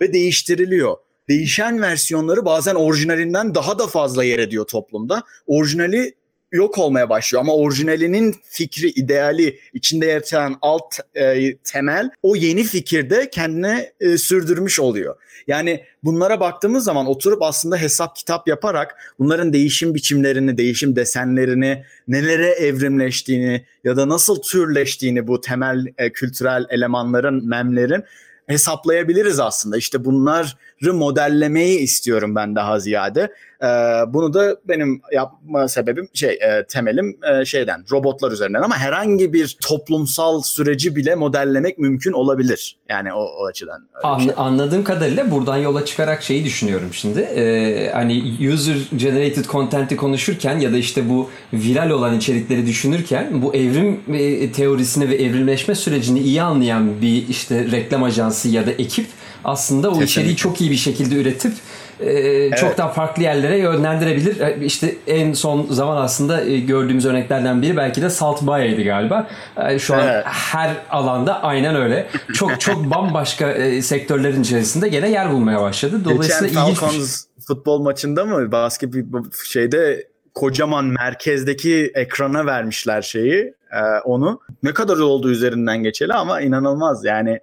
ve 0.00 0.12
değiştiriliyor. 0.12 0.96
Değişen 1.28 1.82
versiyonları 1.82 2.44
bazen 2.44 2.74
orijinalinden 2.74 3.54
daha 3.54 3.78
da 3.78 3.86
fazla 3.86 4.24
yer 4.24 4.38
ediyor 4.38 4.66
toplumda. 4.66 5.22
Orijinali 5.46 6.14
yok 6.52 6.78
olmaya 6.78 7.08
başlıyor 7.08 7.42
ama 7.42 7.54
orijinalinin 7.54 8.36
fikri, 8.42 8.88
ideali 8.88 9.58
içinde 9.72 10.06
yatan 10.06 10.56
alt 10.62 10.98
e, 11.14 11.56
temel 11.56 12.10
o 12.22 12.36
yeni 12.36 12.62
fikirde 12.62 13.30
kendine 13.30 13.92
e, 14.00 14.18
sürdürmüş 14.18 14.80
oluyor. 14.80 15.16
Yani 15.46 15.84
bunlara 16.04 16.40
baktığımız 16.40 16.84
zaman 16.84 17.06
oturup 17.06 17.42
aslında 17.42 17.76
hesap 17.76 18.16
kitap 18.16 18.48
yaparak 18.48 18.96
bunların 19.18 19.52
değişim 19.52 19.94
biçimlerini, 19.94 20.58
değişim 20.58 20.96
desenlerini, 20.96 21.84
nelere 22.08 22.48
evrimleştiğini 22.48 23.66
ya 23.84 23.96
da 23.96 24.08
nasıl 24.08 24.42
türleştiğini 24.42 25.26
bu 25.26 25.40
temel 25.40 25.86
e, 25.98 26.12
kültürel 26.12 26.66
elemanların, 26.70 27.48
memlerin 27.48 28.04
hesaplayabiliriz 28.46 29.40
aslında. 29.40 29.76
İşte 29.76 30.04
bunları 30.04 30.46
modellemeyi 30.88 31.78
istiyorum 31.78 32.34
ben 32.34 32.56
daha 32.56 32.80
ziyade. 32.80 33.32
Ee, 33.62 33.66
bunu 34.08 34.34
da 34.34 34.56
benim 34.68 35.00
yapma 35.12 35.68
sebebim 35.68 36.08
şey 36.14 36.30
e, 36.30 36.64
temelim 36.68 37.18
e, 37.32 37.44
şeyden 37.44 37.84
robotlar 37.90 38.32
üzerinden 38.32 38.62
ama 38.62 38.76
herhangi 38.78 39.32
bir 39.32 39.56
toplumsal 39.68 40.42
süreci 40.42 40.96
bile 40.96 41.14
modellemek 41.14 41.78
mümkün 41.78 42.12
olabilir. 42.12 42.76
Yani 42.88 43.12
o, 43.12 43.22
o 43.22 43.46
açıdan. 43.46 43.88
An, 44.02 44.18
şey. 44.18 44.32
Anladığım 44.36 44.84
kadarıyla 44.84 45.30
buradan 45.30 45.56
yola 45.56 45.84
çıkarak 45.84 46.22
şeyi 46.22 46.44
düşünüyorum 46.44 46.88
şimdi. 46.92 47.20
Ee, 47.20 47.90
hani 47.92 48.22
user 48.52 48.76
generated 48.96 49.44
content'i 49.44 49.96
konuşurken 49.96 50.58
ya 50.58 50.72
da 50.72 50.76
işte 50.76 51.08
bu 51.08 51.30
viral 51.52 51.90
olan 51.90 52.16
içerikleri 52.16 52.66
düşünürken 52.66 53.42
bu 53.42 53.54
evrim 53.54 54.00
e, 54.12 54.52
teorisini 54.52 55.10
ve 55.10 55.14
evrimleşme 55.14 55.74
sürecini 55.74 56.20
iyi 56.20 56.42
anlayan 56.42 57.02
bir 57.02 57.28
işte 57.28 57.70
reklam 57.70 58.02
ajansı 58.02 58.48
ya 58.48 58.66
da 58.66 58.70
ekip 58.70 59.06
aslında 59.44 59.88
o 59.88 59.90
Kesinlikle. 59.90 60.10
içeriği 60.10 60.36
çok 60.36 60.60
iyi 60.60 60.70
bir 60.70 60.76
şekilde 60.76 61.20
üretip 61.20 61.52
e, 62.00 62.10
evet. 62.10 62.58
çok 62.58 62.78
daha 62.78 62.88
farklı 62.88 63.22
yerlere 63.22 63.58
yönlendirebilir. 63.58 64.40
E, 64.40 64.64
işte 64.64 64.96
en 65.06 65.32
son 65.32 65.66
zaman 65.70 65.96
aslında 65.96 66.44
e, 66.44 66.58
gördüğümüz 66.58 67.06
örneklerden 67.06 67.62
biri 67.62 67.76
belki 67.76 68.02
de 68.02 68.10
Salt 68.10 68.42
Baya'ydı 68.42 68.82
galiba. 68.82 69.28
E, 69.68 69.78
şu 69.78 69.94
an 69.94 70.06
evet. 70.06 70.24
her 70.26 70.70
alanda 70.90 71.42
aynen 71.42 71.74
öyle. 71.74 72.06
Çok 72.34 72.60
çok 72.60 72.90
bambaşka 72.90 73.54
sektörlerin 73.82 74.42
içerisinde 74.42 74.88
gene 74.88 75.10
yer 75.10 75.32
bulmaya 75.32 75.60
başladı. 75.60 76.04
Dolayısıyla 76.04 76.48
Geçen 76.48 76.62
ilginç 76.62 76.78
Falcons 76.78 77.20
şey. 77.20 77.44
futbol 77.46 77.82
maçında 77.82 78.24
mı 78.24 78.52
basket 78.52 78.94
şeyde 79.44 80.06
kocaman 80.34 80.84
merkezdeki 80.84 81.92
ekrana 81.94 82.46
vermişler 82.46 83.02
şeyi 83.02 83.54
onu. 84.04 84.40
Ne 84.62 84.74
kadar 84.74 84.96
oldu 84.96 85.30
üzerinden 85.30 85.82
geçeli 85.82 86.12
ama 86.12 86.40
inanılmaz 86.40 87.04
yani 87.04 87.40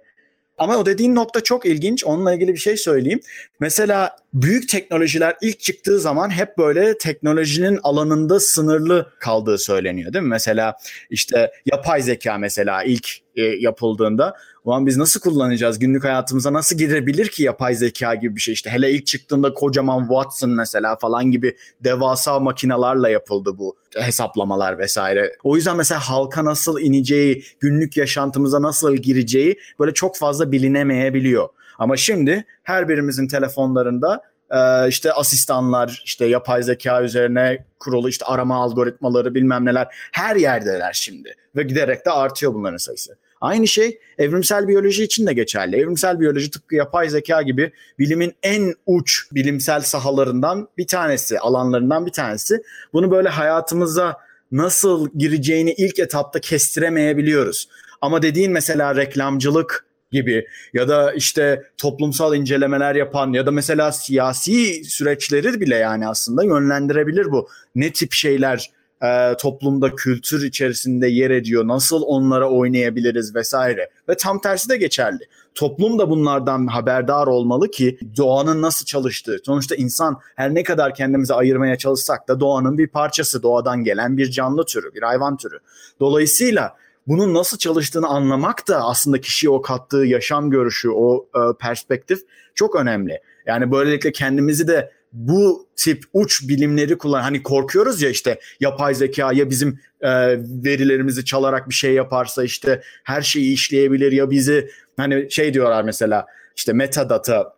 ama 0.58 0.76
o 0.76 0.86
dediğin 0.86 1.14
nokta 1.14 1.40
çok 1.40 1.66
ilginç. 1.66 2.04
Onunla 2.04 2.34
ilgili 2.34 2.52
bir 2.52 2.58
şey 2.58 2.76
söyleyeyim. 2.76 3.20
Mesela 3.60 4.16
büyük 4.34 4.68
teknolojiler 4.68 5.36
ilk 5.42 5.60
çıktığı 5.60 6.00
zaman 6.00 6.30
hep 6.30 6.58
böyle 6.58 6.98
teknolojinin 6.98 7.78
alanında 7.82 8.40
sınırlı 8.40 9.12
kaldığı 9.18 9.58
söyleniyor 9.58 10.12
değil 10.12 10.22
mi? 10.22 10.28
Mesela 10.28 10.76
işte 11.10 11.52
yapay 11.66 12.02
zeka 12.02 12.38
mesela 12.38 12.82
ilk 12.84 13.08
e, 13.38 13.42
yapıldığında 13.42 14.34
ulan 14.64 14.86
biz 14.86 14.96
nasıl 14.96 15.20
kullanacağız? 15.20 15.78
Günlük 15.78 16.04
hayatımıza 16.04 16.52
nasıl 16.52 16.78
girebilir 16.78 17.28
ki 17.28 17.42
yapay 17.42 17.74
zeka 17.74 18.14
gibi 18.14 18.36
bir 18.36 18.40
şey? 18.40 18.54
İşte 18.54 18.70
hele 18.70 18.90
ilk 18.90 19.06
çıktığında 19.06 19.54
kocaman 19.54 20.00
Watson 20.00 20.50
mesela 20.50 20.96
falan 20.96 21.30
gibi 21.30 21.56
devasa 21.80 22.40
makinalarla 22.40 23.08
yapıldı 23.08 23.58
bu 23.58 23.76
hesaplamalar 23.96 24.78
vesaire. 24.78 25.32
O 25.44 25.56
yüzden 25.56 25.76
mesela 25.76 26.00
halka 26.00 26.44
nasıl 26.44 26.80
ineceği, 26.80 27.44
günlük 27.60 27.96
yaşantımıza 27.96 28.62
nasıl 28.62 28.96
gireceği 28.96 29.58
böyle 29.78 29.94
çok 29.94 30.16
fazla 30.16 30.52
bilinemeyebiliyor. 30.52 31.48
Ama 31.78 31.96
şimdi 31.96 32.44
her 32.62 32.88
birimizin 32.88 33.28
telefonlarında 33.28 34.22
e, 34.50 34.88
işte 34.88 35.12
asistanlar, 35.12 36.02
işte 36.04 36.26
yapay 36.26 36.62
zeka 36.62 37.02
üzerine 37.02 37.64
kurulu 37.78 38.08
işte 38.08 38.24
arama 38.24 38.56
algoritmaları 38.56 39.34
bilmem 39.34 39.64
neler 39.64 39.88
her 40.12 40.36
yerdeler 40.36 40.92
şimdi. 40.92 41.34
Ve 41.56 41.62
giderek 41.62 42.06
de 42.06 42.10
artıyor 42.10 42.54
bunların 42.54 42.76
sayısı. 42.76 43.16
Aynı 43.40 43.68
şey 43.68 43.98
evrimsel 44.18 44.68
biyoloji 44.68 45.04
için 45.04 45.26
de 45.26 45.32
geçerli. 45.32 45.76
Evrimsel 45.76 46.20
biyoloji 46.20 46.50
tıpkı 46.50 46.74
yapay 46.74 47.08
zeka 47.08 47.42
gibi 47.42 47.72
bilimin 47.98 48.34
en 48.42 48.74
uç 48.86 49.26
bilimsel 49.32 49.80
sahalarından 49.80 50.68
bir 50.78 50.86
tanesi, 50.86 51.38
alanlarından 51.38 52.06
bir 52.06 52.12
tanesi. 52.12 52.62
Bunu 52.92 53.10
böyle 53.10 53.28
hayatımıza 53.28 54.16
nasıl 54.52 55.08
gireceğini 55.18 55.72
ilk 55.72 55.98
etapta 55.98 56.40
kestiremeyebiliyoruz. 56.40 57.68
Ama 58.00 58.22
dediğin 58.22 58.52
mesela 58.52 58.96
reklamcılık 58.96 59.88
gibi 60.12 60.46
ya 60.72 60.88
da 60.88 61.12
işte 61.12 61.62
toplumsal 61.76 62.34
incelemeler 62.34 62.94
yapan 62.94 63.32
ya 63.32 63.46
da 63.46 63.50
mesela 63.50 63.92
siyasi 63.92 64.84
süreçleri 64.84 65.60
bile 65.60 65.76
yani 65.76 66.08
aslında 66.08 66.44
yönlendirebilir 66.44 67.30
bu. 67.30 67.48
Ne 67.74 67.92
tip 67.92 68.12
şeyler 68.12 68.70
e, 69.02 69.36
toplumda 69.36 69.94
kültür 69.94 70.44
içerisinde 70.44 71.08
yer 71.08 71.30
ediyor, 71.30 71.68
nasıl 71.68 72.02
onlara 72.02 72.50
oynayabiliriz 72.50 73.34
vesaire. 73.34 73.90
Ve 74.08 74.16
tam 74.16 74.40
tersi 74.40 74.68
de 74.68 74.76
geçerli. 74.76 75.20
Toplum 75.54 75.98
da 75.98 76.10
bunlardan 76.10 76.66
haberdar 76.66 77.26
olmalı 77.26 77.70
ki 77.70 77.98
doğanın 78.16 78.62
nasıl 78.62 78.86
çalıştığı. 78.86 79.38
Sonuçta 79.46 79.74
insan 79.74 80.20
her 80.36 80.54
ne 80.54 80.62
kadar 80.62 80.94
kendimizi 80.94 81.34
ayırmaya 81.34 81.78
çalışsak 81.78 82.28
da 82.28 82.40
doğanın 82.40 82.78
bir 82.78 82.88
parçası, 82.88 83.42
doğadan 83.42 83.84
gelen 83.84 84.16
bir 84.16 84.30
canlı 84.30 84.64
türü, 84.64 84.94
bir 84.94 85.02
hayvan 85.02 85.36
türü. 85.36 85.58
Dolayısıyla 86.00 86.76
bunun 87.06 87.34
nasıl 87.34 87.58
çalıştığını 87.58 88.06
anlamak 88.06 88.68
da 88.68 88.84
aslında 88.84 89.20
kişiye 89.20 89.50
o 89.50 89.62
kattığı 89.62 90.04
yaşam 90.04 90.50
görüşü, 90.50 90.90
o 90.90 91.26
e, 91.34 91.40
perspektif 91.60 92.18
çok 92.54 92.76
önemli. 92.76 93.20
Yani 93.46 93.72
böylelikle 93.72 94.12
kendimizi 94.12 94.68
de 94.68 94.92
bu 95.12 95.68
tip 95.76 96.04
uç 96.12 96.48
bilimleri 96.48 96.98
kullan 96.98 97.22
hani 97.22 97.42
korkuyoruz 97.42 98.02
ya 98.02 98.10
işte 98.10 98.40
yapay 98.60 98.94
zeka 98.94 99.32
ya 99.32 99.50
bizim 99.50 99.80
e, 100.00 100.10
verilerimizi 100.38 101.24
çalarak 101.24 101.68
bir 101.68 101.74
şey 101.74 101.94
yaparsa 101.94 102.44
işte 102.44 102.82
her 103.04 103.22
şeyi 103.22 103.52
işleyebilir 103.52 104.12
ya 104.12 104.30
bizi 104.30 104.70
hani 104.96 105.30
şey 105.30 105.54
diyorlar 105.54 105.82
mesela 105.82 106.26
işte 106.56 106.72
metadata 106.72 107.54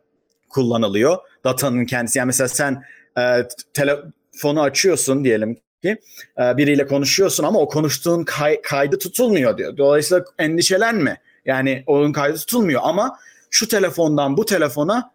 kullanılıyor. 0.48 1.16
Datanın 1.44 1.84
kendisi 1.84 2.18
yani 2.18 2.26
mesela 2.26 2.48
sen 2.48 2.82
e, 3.18 3.48
telefonu 3.74 4.62
açıyorsun 4.62 5.24
diyelim 5.24 5.54
ki 5.82 5.98
e, 6.38 6.56
biriyle 6.56 6.86
konuşuyorsun 6.86 7.44
ama 7.44 7.58
o 7.60 7.68
konuştuğun 7.68 8.24
kay, 8.24 8.62
kaydı 8.62 8.98
tutulmuyor 8.98 9.58
diyor. 9.58 9.76
Dolayısıyla 9.76 10.24
endişelenme. 10.38 11.20
Yani 11.44 11.84
onun 11.86 12.12
kaydı 12.12 12.38
tutulmuyor 12.38 12.80
ama 12.84 13.18
şu 13.50 13.68
telefondan 13.68 14.36
bu 14.36 14.44
telefona 14.44 15.12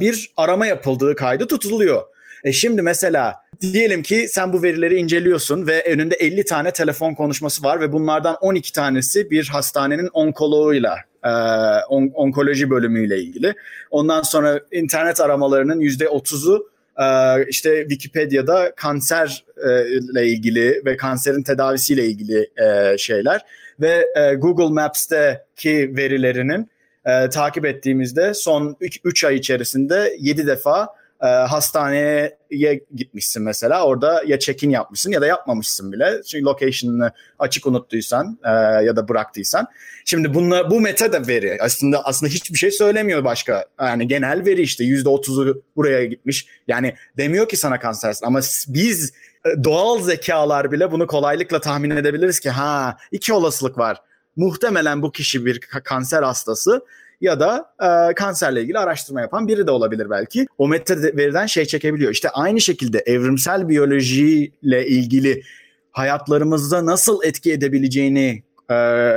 bir 0.00 0.32
arama 0.36 0.66
yapıldığı 0.66 1.14
kaydı 1.16 1.46
tutuluyor. 1.46 2.02
E 2.44 2.52
şimdi 2.52 2.82
mesela 2.82 3.34
diyelim 3.60 4.02
ki 4.02 4.26
sen 4.28 4.52
bu 4.52 4.62
verileri 4.62 4.96
inceliyorsun 4.96 5.66
ve 5.66 5.84
önünde 5.84 6.14
50 6.14 6.44
tane 6.44 6.70
telefon 6.70 7.14
konuşması 7.14 7.62
var 7.62 7.80
ve 7.80 7.92
bunlardan 7.92 8.36
12 8.40 8.72
tanesi 8.72 9.30
bir 9.30 9.48
hastanenin 9.48 10.08
onkoloğuyla, 10.12 10.96
e, 11.24 11.30
on, 11.88 12.10
onkoloji 12.14 12.70
bölümüyle 12.70 13.18
ilgili. 13.18 13.54
Ondan 13.90 14.22
sonra 14.22 14.60
internet 14.72 15.20
aramalarının 15.20 15.80
%30'u 15.80 16.70
e, 16.98 17.06
işte 17.48 17.80
Wikipedia'da 17.80 18.74
kanserle 18.74 20.26
ilgili 20.26 20.82
ve 20.84 20.96
kanserin 20.96 21.42
tedavisiyle 21.42 22.04
ilgili 22.04 22.50
e, 22.56 22.98
şeyler 22.98 23.40
ve 23.80 24.06
e, 24.16 24.34
Google 24.34 24.74
Maps'teki 24.74 25.96
verilerinin 25.96 26.70
e, 27.04 27.28
takip 27.28 27.64
ettiğimizde 27.64 28.34
son 28.34 28.76
3 29.04 29.24
ay 29.24 29.36
içerisinde 29.36 30.16
7 30.18 30.46
defa 30.46 30.88
e, 31.22 31.26
hastaneye 31.26 32.38
gitmişsin 32.94 33.42
mesela. 33.42 33.86
Orada 33.86 34.22
ya 34.26 34.38
check-in 34.38 34.70
yapmışsın 34.70 35.10
ya 35.10 35.20
da 35.20 35.26
yapmamışsın 35.26 35.92
bile. 35.92 36.22
Çünkü 36.22 36.44
location'ını 36.44 37.12
açık 37.38 37.66
unuttuysan 37.66 38.38
e, 38.44 38.50
ya 38.84 38.96
da 38.96 39.08
bıraktıysan. 39.08 39.66
Şimdi 40.04 40.34
bunla, 40.34 40.70
bu 40.70 40.80
meta 40.80 41.12
da 41.12 41.26
veri. 41.26 41.58
Aslında 41.60 42.04
aslında 42.04 42.32
hiçbir 42.32 42.58
şey 42.58 42.70
söylemiyor 42.70 43.24
başka. 43.24 43.64
Yani 43.80 44.08
genel 44.08 44.44
veri 44.46 44.62
işte 44.62 44.84
%30'u 44.84 45.62
buraya 45.76 46.04
gitmiş. 46.04 46.46
Yani 46.68 46.94
demiyor 47.16 47.48
ki 47.48 47.56
sana 47.56 47.78
kansersin 47.78 48.26
ama 48.26 48.40
biz 48.68 49.12
e, 49.44 49.64
doğal 49.64 50.02
zekalar 50.02 50.72
bile 50.72 50.92
bunu 50.92 51.06
kolaylıkla 51.06 51.60
tahmin 51.60 51.90
edebiliriz 51.90 52.40
ki 52.40 52.50
ha 52.50 52.96
iki 53.12 53.32
olasılık 53.32 53.78
var 53.78 53.98
muhtemelen 54.36 55.02
bu 55.02 55.12
kişi 55.12 55.46
bir 55.46 55.60
kanser 55.60 56.22
hastası 56.22 56.84
ya 57.20 57.40
da 57.40 57.74
e, 57.82 58.14
kanserle 58.14 58.62
ilgili 58.62 58.78
araştırma 58.78 59.20
yapan 59.20 59.48
biri 59.48 59.66
de 59.66 59.70
olabilir 59.70 60.10
belki. 60.10 60.46
O 60.58 60.68
meta 60.68 60.96
veriden 60.96 61.46
şey 61.46 61.64
çekebiliyor. 61.64 62.12
İşte 62.12 62.30
aynı 62.30 62.60
şekilde 62.60 62.98
evrimsel 62.98 63.68
biyolojiyle 63.68 64.86
ilgili 64.86 65.42
hayatlarımızda 65.90 66.86
nasıl 66.86 67.22
etki 67.24 67.52
edebileceğini 67.52 68.42
e, 68.68 68.74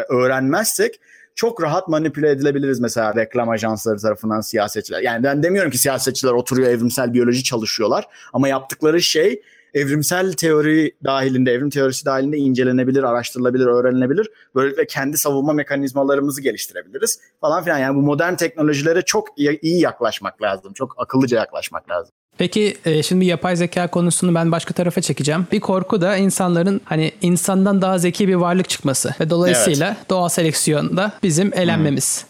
öğrenmezsek 0.10 1.00
çok 1.36 1.62
rahat 1.62 1.88
manipüle 1.88 2.30
edilebiliriz 2.30 2.80
mesela 2.80 3.16
reklam 3.16 3.50
ajansları 3.50 3.98
tarafından 3.98 4.42
siyasetçiler. 4.42 5.02
Yani 5.02 5.24
ben 5.24 5.44
demiyorum 5.44 5.72
ki 5.72 5.78
siyasetçiler 5.78 6.32
oturuyor 6.32 6.70
evrimsel 6.70 7.14
biyoloji 7.14 7.44
çalışıyorlar 7.44 8.08
ama 8.34 8.48
yaptıkları 8.48 9.02
şey 9.02 9.42
evrimsel 9.76 10.34
teori 10.34 10.92
dahilinde, 11.04 11.52
evrim 11.52 11.70
teorisi 11.70 12.06
dahilinde 12.06 12.38
incelenebilir, 12.38 13.04
araştırılabilir, 13.04 13.66
öğrenilebilir. 13.66 14.30
Böylelikle 14.56 14.88
kendi 14.88 15.18
savunma 15.18 15.54
mekanizmalarımızı 15.54 16.42
geliştirebiliriz 16.42 17.20
falan 17.42 17.64
filan. 17.64 17.78
Yani 17.78 17.96
bu 17.96 18.02
modern 18.02 18.36
teknolojilere 18.36 19.02
çok 19.02 19.28
iyi 19.38 19.82
yaklaşmak 19.82 20.42
lazım. 20.42 20.74
Çok 20.74 20.96
akıllıca 20.98 21.38
yaklaşmak 21.38 21.90
lazım. 21.90 22.12
Peki 22.38 22.78
e, 22.86 23.04
şimdi 23.04 23.26
yapay 23.26 23.56
zeka 23.56 23.88
konusunu 23.88 24.36
ben 24.36 24.52
başka 24.52 24.74
tarafa 24.74 25.02
çekeceğim. 25.02 25.48
Bir 25.52 25.60
korku 25.60 26.02
da 26.02 26.18
insanların 26.18 26.82
hani 26.86 27.12
insandan 27.22 27.82
daha 27.82 27.98
zeki 27.98 28.28
bir 28.28 28.36
varlık 28.36 28.70
çıkması 28.70 29.16
ve 29.20 29.30
dolayısıyla 29.30 29.88
evet. 29.88 30.10
doğal 30.10 30.30
seleksiyonda 30.30 31.12
bizim 31.24 31.54
elenmemiz. 31.54 32.26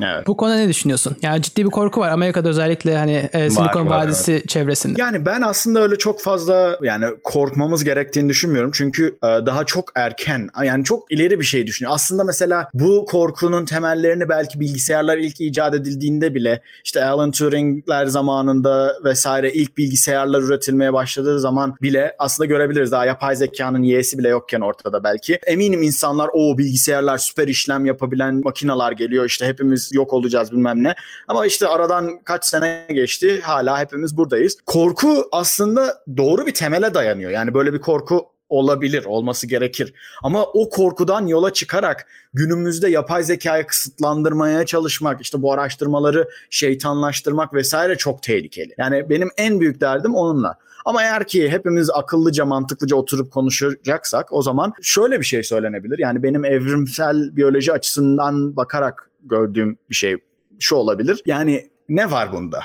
Evet. 0.00 0.26
Bu 0.26 0.36
konuda 0.36 0.56
ne 0.56 0.68
düşünüyorsun? 0.68 1.16
Yani 1.22 1.42
ciddi 1.42 1.64
bir 1.64 1.70
korku 1.70 2.00
var 2.00 2.08
Amerika'da 2.08 2.48
özellikle 2.48 2.98
hani 2.98 3.28
e, 3.32 3.50
Silikon 3.50 3.88
var, 3.88 4.06
Vadisi 4.06 4.42
çevresinde. 4.48 5.00
Yani 5.00 5.26
ben 5.26 5.42
aslında 5.42 5.82
öyle 5.82 5.98
çok 5.98 6.20
fazla 6.20 6.78
yani 6.82 7.06
korkmamız 7.24 7.84
gerektiğini 7.84 8.28
düşünmüyorum. 8.28 8.70
Çünkü 8.74 9.18
e, 9.22 9.26
daha 9.26 9.64
çok 9.64 9.92
erken 9.94 10.48
yani 10.64 10.84
çok 10.84 11.12
ileri 11.12 11.40
bir 11.40 11.44
şey 11.44 11.66
düşünüyor. 11.66 11.94
Aslında 11.94 12.24
mesela 12.24 12.70
bu 12.74 13.06
korkunun 13.08 13.64
temellerini 13.64 14.28
belki 14.28 14.60
bilgisayarlar 14.60 15.18
ilk 15.18 15.40
icat 15.40 15.74
edildiğinde 15.74 16.34
bile 16.34 16.62
işte 16.84 17.04
Alan 17.04 17.30
Turing'ler 17.30 18.06
zamanında 18.06 18.94
vesaire 19.04 19.52
ilk 19.52 19.78
bilgisayarlar 19.78 20.42
üretilmeye 20.42 20.92
başladığı 20.92 21.40
zaman 21.40 21.76
bile 21.82 22.14
aslında 22.18 22.46
görebiliriz. 22.46 22.92
Daha 22.92 23.06
yapay 23.06 23.36
zekanın 23.36 23.82
y'si 23.82 24.18
bile 24.18 24.28
yokken 24.28 24.60
ortada 24.60 25.04
belki. 25.04 25.38
Eminim 25.46 25.82
insanlar 25.82 26.30
o 26.32 26.58
bilgisayarlar 26.58 27.18
süper 27.18 27.48
işlem 27.48 27.86
yapabilen 27.86 28.40
makineler 28.44 28.92
geliyor 28.92 29.24
işte 29.24 29.46
hepimiz 29.46 29.87
yok 29.92 30.12
olacağız 30.12 30.52
bilmem 30.52 30.84
ne. 30.84 30.94
Ama 31.28 31.46
işte 31.46 31.68
aradan 31.68 32.18
kaç 32.24 32.44
sene 32.44 32.86
geçti 32.88 33.40
hala 33.40 33.80
hepimiz 33.80 34.16
buradayız. 34.16 34.58
Korku 34.66 35.28
aslında 35.32 36.02
doğru 36.16 36.46
bir 36.46 36.54
temele 36.54 36.94
dayanıyor. 36.94 37.30
Yani 37.30 37.54
böyle 37.54 37.72
bir 37.72 37.80
korku 37.80 38.26
olabilir, 38.48 39.04
olması 39.04 39.46
gerekir. 39.46 39.94
Ama 40.22 40.44
o 40.44 40.68
korkudan 40.68 41.26
yola 41.26 41.52
çıkarak 41.52 42.06
günümüzde 42.34 42.90
yapay 42.90 43.22
zekayı 43.22 43.66
kısıtlandırmaya 43.66 44.66
çalışmak, 44.66 45.20
işte 45.20 45.42
bu 45.42 45.52
araştırmaları 45.52 46.28
şeytanlaştırmak 46.50 47.54
vesaire 47.54 47.96
çok 47.96 48.22
tehlikeli. 48.22 48.74
Yani 48.78 49.10
benim 49.10 49.28
en 49.36 49.60
büyük 49.60 49.80
derdim 49.80 50.14
onunla. 50.14 50.58
Ama 50.84 51.02
eğer 51.02 51.26
ki 51.26 51.50
hepimiz 51.50 51.90
akıllıca, 51.90 52.44
mantıklıca 52.44 52.96
oturup 52.96 53.32
konuşacaksak 53.32 54.32
o 54.32 54.42
zaman 54.42 54.72
şöyle 54.82 55.20
bir 55.20 55.24
şey 55.24 55.42
söylenebilir. 55.42 55.98
Yani 55.98 56.22
benim 56.22 56.44
evrimsel 56.44 57.36
biyoloji 57.36 57.72
açısından 57.72 58.56
bakarak 58.56 59.07
gördüğüm 59.22 59.78
bir 59.90 59.94
şey 59.94 60.16
şu 60.58 60.76
olabilir. 60.76 61.22
Yani 61.26 61.70
ne 61.88 62.10
var 62.10 62.32
bunda? 62.32 62.60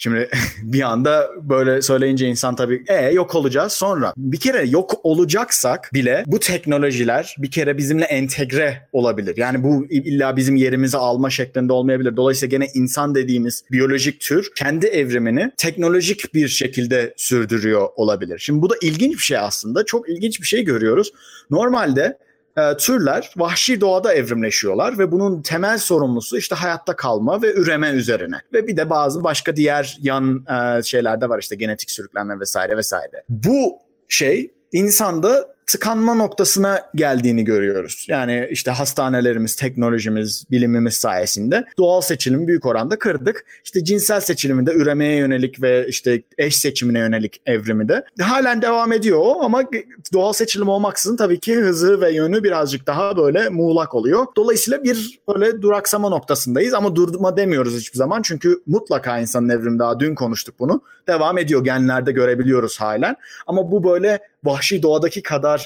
Şimdi 0.00 0.28
bir 0.62 0.80
anda 0.80 1.30
böyle 1.42 1.82
söyleyince 1.82 2.26
insan 2.26 2.56
tabii 2.56 2.84
e 2.88 3.10
yok 3.10 3.34
olacağız 3.34 3.72
sonra. 3.72 4.12
Bir 4.16 4.40
kere 4.40 4.64
yok 4.64 5.00
olacaksak 5.02 5.90
bile 5.94 6.24
bu 6.26 6.38
teknolojiler 6.38 7.36
bir 7.38 7.50
kere 7.50 7.78
bizimle 7.78 8.04
entegre 8.04 8.88
olabilir. 8.92 9.36
Yani 9.36 9.62
bu 9.62 9.86
illa 9.90 10.36
bizim 10.36 10.56
yerimizi 10.56 10.96
alma 10.96 11.30
şeklinde 11.30 11.72
olmayabilir. 11.72 12.16
Dolayısıyla 12.16 12.58
gene 12.58 12.70
insan 12.74 13.14
dediğimiz 13.14 13.64
biyolojik 13.72 14.20
tür 14.20 14.50
kendi 14.56 14.86
evrimini 14.86 15.52
teknolojik 15.56 16.34
bir 16.34 16.48
şekilde 16.48 17.14
sürdürüyor 17.16 17.88
olabilir. 17.96 18.38
Şimdi 18.38 18.62
bu 18.62 18.70
da 18.70 18.74
ilginç 18.82 19.12
bir 19.12 19.22
şey 19.22 19.38
aslında. 19.38 19.84
Çok 19.84 20.08
ilginç 20.08 20.40
bir 20.40 20.46
şey 20.46 20.64
görüyoruz. 20.64 21.12
Normalde 21.50 22.18
e, 22.56 22.76
türler 22.76 23.32
vahşi 23.36 23.80
doğada 23.80 24.14
evrimleşiyorlar 24.14 24.98
ve 24.98 25.12
bunun 25.12 25.42
temel 25.42 25.78
sorumlusu 25.78 26.38
işte 26.38 26.54
hayatta 26.54 26.96
kalma 26.96 27.42
ve 27.42 27.54
üreme 27.54 27.90
üzerine. 27.90 28.36
Ve 28.52 28.66
bir 28.66 28.76
de 28.76 28.90
bazı 28.90 29.24
başka 29.24 29.56
diğer 29.56 29.98
yan 30.00 30.44
e, 30.50 30.82
şeyler 30.82 31.22
var 31.22 31.38
işte 31.38 31.56
genetik 31.56 31.90
sürüklenme 31.90 32.40
vesaire 32.40 32.76
vesaire. 32.76 33.24
Bu 33.28 33.78
şey 34.08 34.54
insanda 34.72 35.54
tıkanma 35.72 36.14
noktasına 36.14 36.82
geldiğini 36.94 37.44
görüyoruz. 37.44 38.06
Yani 38.08 38.48
işte 38.50 38.70
hastanelerimiz, 38.70 39.56
teknolojimiz, 39.56 40.44
bilimimiz 40.50 40.94
sayesinde 40.94 41.64
doğal 41.78 42.00
seçilimi 42.00 42.46
büyük 42.46 42.66
oranda 42.66 42.98
kırdık. 42.98 43.44
İşte 43.64 43.84
cinsel 43.84 44.20
seçilimi 44.20 44.66
de 44.66 44.72
üremeye 44.72 45.16
yönelik 45.16 45.62
ve 45.62 45.86
işte 45.88 46.22
eş 46.38 46.56
seçimine 46.56 46.98
yönelik 46.98 47.42
evrimi 47.46 47.88
de 47.88 48.04
halen 48.20 48.62
devam 48.62 48.92
ediyor 48.92 49.34
ama 49.40 49.62
doğal 50.12 50.32
seçilim 50.32 50.68
olmaksızın 50.68 51.16
tabii 51.16 51.40
ki 51.40 51.56
hızı 51.56 52.00
ve 52.00 52.12
yönü 52.12 52.42
birazcık 52.42 52.86
daha 52.86 53.16
böyle 53.16 53.48
muğlak 53.48 53.94
oluyor. 53.94 54.26
Dolayısıyla 54.36 54.84
bir 54.84 55.20
böyle 55.28 55.62
duraksama 55.62 56.08
noktasındayız 56.08 56.74
ama 56.74 56.96
durma 56.96 57.36
demiyoruz 57.36 57.76
hiçbir 57.76 57.98
zaman 57.98 58.22
çünkü 58.22 58.62
mutlaka 58.66 59.18
insanın 59.18 59.48
evrimi 59.48 59.78
daha 59.78 60.00
dün 60.00 60.14
konuştuk 60.14 60.54
bunu. 60.58 60.82
Devam 61.06 61.38
ediyor 61.38 61.64
genlerde 61.64 62.12
görebiliyoruz 62.12 62.80
halen 62.80 63.16
ama 63.46 63.70
bu 63.70 63.84
böyle 63.84 64.20
vahşi 64.44 64.82
doğadaki 64.82 65.22
kadar 65.22 65.59